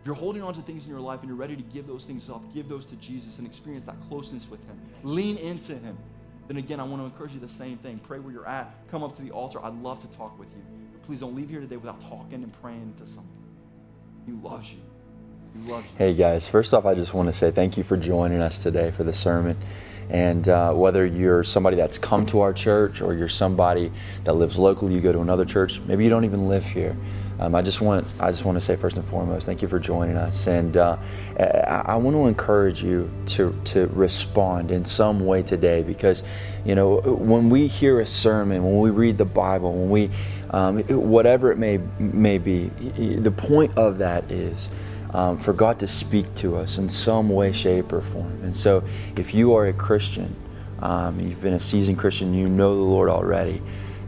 [0.00, 2.06] If you're holding on to things in your life and you're ready to give those
[2.06, 4.80] things up, give those to Jesus and experience that closeness with him.
[5.02, 5.98] Lean into him.
[6.48, 7.98] Then again, I want to encourage you the same thing.
[7.98, 8.72] Pray where you're at.
[8.90, 9.62] Come up to the altar.
[9.62, 10.62] I'd love to talk with you.
[10.90, 13.28] But please don't leave here today without talking and praying to someone.
[14.24, 14.80] He loves you.
[15.96, 18.90] Hey guys, first off, I just want to say thank you for joining us today
[18.90, 19.56] for the sermon.
[20.10, 23.92] And uh, whether you're somebody that's come to our church or you're somebody
[24.24, 26.96] that lives locally, you go to another church, maybe you don't even live here.
[27.38, 29.78] Um, I just want I just want to say first and foremost, thank you for
[29.78, 30.96] joining us, and uh,
[31.38, 36.24] I, I, want to encourage you to to respond in some way today because,
[36.64, 40.10] you know, when we hear a sermon, when we read the Bible, when we
[40.50, 44.68] um, whatever it may may be, the point of that is
[45.14, 48.40] um, for God to speak to us in some way, shape, or form.
[48.42, 48.82] And so,
[49.16, 50.34] if you are a Christian,
[50.80, 53.62] um, you've been a seasoned Christian, you know the Lord already,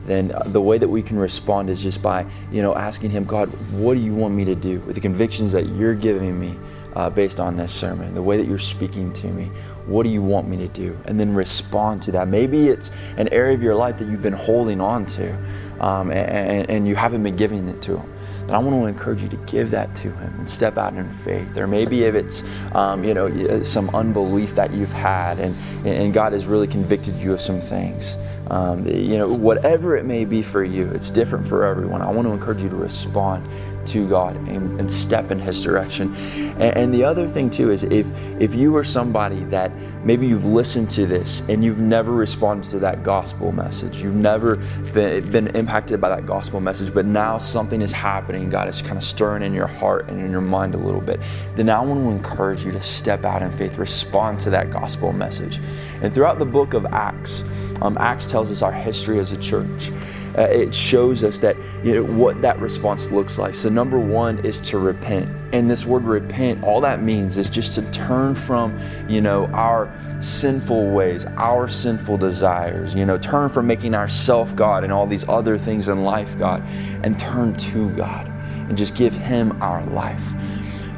[0.04, 3.48] then the way that we can respond is just by, you know, asking Him, God,
[3.72, 6.54] what do you want me to do with the convictions that you're giving me
[6.94, 9.44] uh, based on this sermon, the way that you're speaking to me?
[9.86, 10.98] What do you want me to do?
[11.04, 12.26] And then respond to that.
[12.26, 15.36] Maybe it's an area of your life that you've been holding on to
[15.80, 18.12] um, and, and you haven't been giving it to Him.
[18.46, 21.10] And I want to encourage you to give that to Him and step out in
[21.24, 21.56] faith.
[21.56, 26.32] Or maybe if it's, um, you know, some unbelief that you've had and, and God
[26.32, 28.16] has really convicted you of some things.
[28.48, 32.02] Um, you know, whatever it may be for you, it's different for everyone.
[32.02, 33.46] I want to encourage you to respond
[33.86, 36.14] to God and, and step in His direction.
[36.14, 38.06] And, and, the other thing too is if
[38.40, 39.70] if you are somebody that
[40.04, 44.56] maybe you've listened to this and you've never responded to that gospel message, you've never
[44.92, 48.96] been, been impacted by that gospel message, but now something is happening, God is kind
[48.96, 51.20] of stirring in your heart and in your mind a little bit,
[51.54, 55.12] then I want to encourage you to step out in faith, respond to that gospel
[55.12, 55.60] message.
[56.02, 57.44] And throughout the book of Acts,
[57.82, 59.90] um, Acts tells us our history as a church.
[60.36, 63.54] Uh, it shows us that you know what that response looks like.
[63.54, 67.72] So number one is to repent, and this word repent, all that means is just
[67.74, 72.94] to turn from you know our sinful ways, our sinful desires.
[72.94, 76.62] You know, turn from making ourself God and all these other things in life God,
[77.02, 78.30] and turn to God
[78.68, 80.22] and just give Him our life.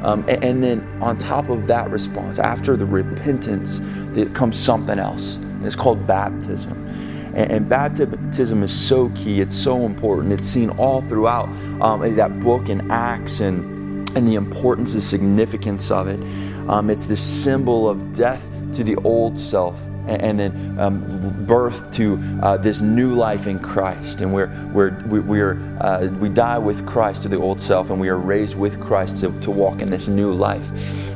[0.01, 3.79] Um, and, and then on top of that response, after the repentance,
[4.11, 5.39] there comes something else.
[5.63, 6.87] It's called baptism.
[7.35, 10.33] And, baptism is so key, it's so important.
[10.33, 11.47] It's seen all throughout
[11.81, 16.19] um, that book in Acts and, and the importance and significance of it.
[16.67, 22.19] Um, it's this symbol of death to the old self and, then um, birth to
[22.41, 24.21] uh, this new life in Christ.
[24.21, 28.09] And we're, we're, we're, uh, we die with Christ to the old self, and we
[28.09, 30.65] are raised with Christ to, to walk in this new life.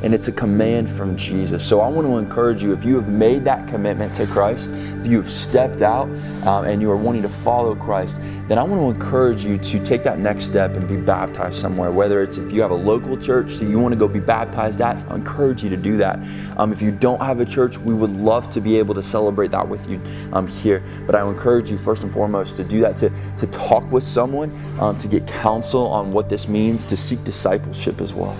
[0.04, 1.66] And it's a command from Jesus.
[1.66, 5.06] So I want to encourage you if you have made that commitment to Christ, if
[5.06, 6.10] you have stepped out
[6.46, 9.82] um, and you are wanting to follow Christ, then I want to encourage you to
[9.82, 11.90] take that next step and be baptized somewhere.
[11.90, 14.82] Whether it's if you have a local church that you want to go be baptized
[14.82, 16.18] at, I encourage you to do that.
[16.58, 19.52] Um, if you don't have a church, we would love to be able to celebrate
[19.52, 19.98] that with you
[20.34, 20.82] um, here.
[21.06, 24.54] But I encourage you, first and foremost, to do that, to, to talk with someone,
[24.80, 28.36] um, to get counsel on what this means, to seek discipleship as well.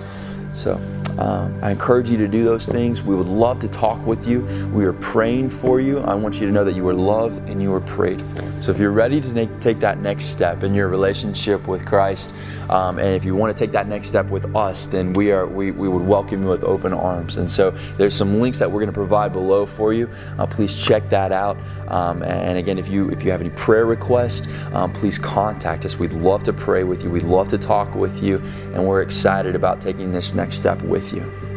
[0.55, 0.79] So
[1.17, 3.01] Um, I encourage you to do those things.
[3.01, 4.41] We would love to talk with you.
[4.73, 5.99] We are praying for you.
[5.99, 8.41] I want you to know that you are loved and you are prayed for.
[8.61, 12.33] So if you're ready to take that next step in your relationship with Christ,
[12.69, 15.45] um, and if you want to take that next step with us, then we are
[15.45, 17.37] we, we would welcome you with open arms.
[17.37, 20.09] And so there's some links that we're going to provide below for you.
[20.37, 21.57] Uh, please check that out.
[21.87, 25.97] Um, and again, if you if you have any prayer requests, um, please contact us.
[25.97, 27.09] We'd love to pray with you.
[27.09, 28.37] We'd love to talk with you,
[28.73, 31.54] and we're excited about taking this next step with you.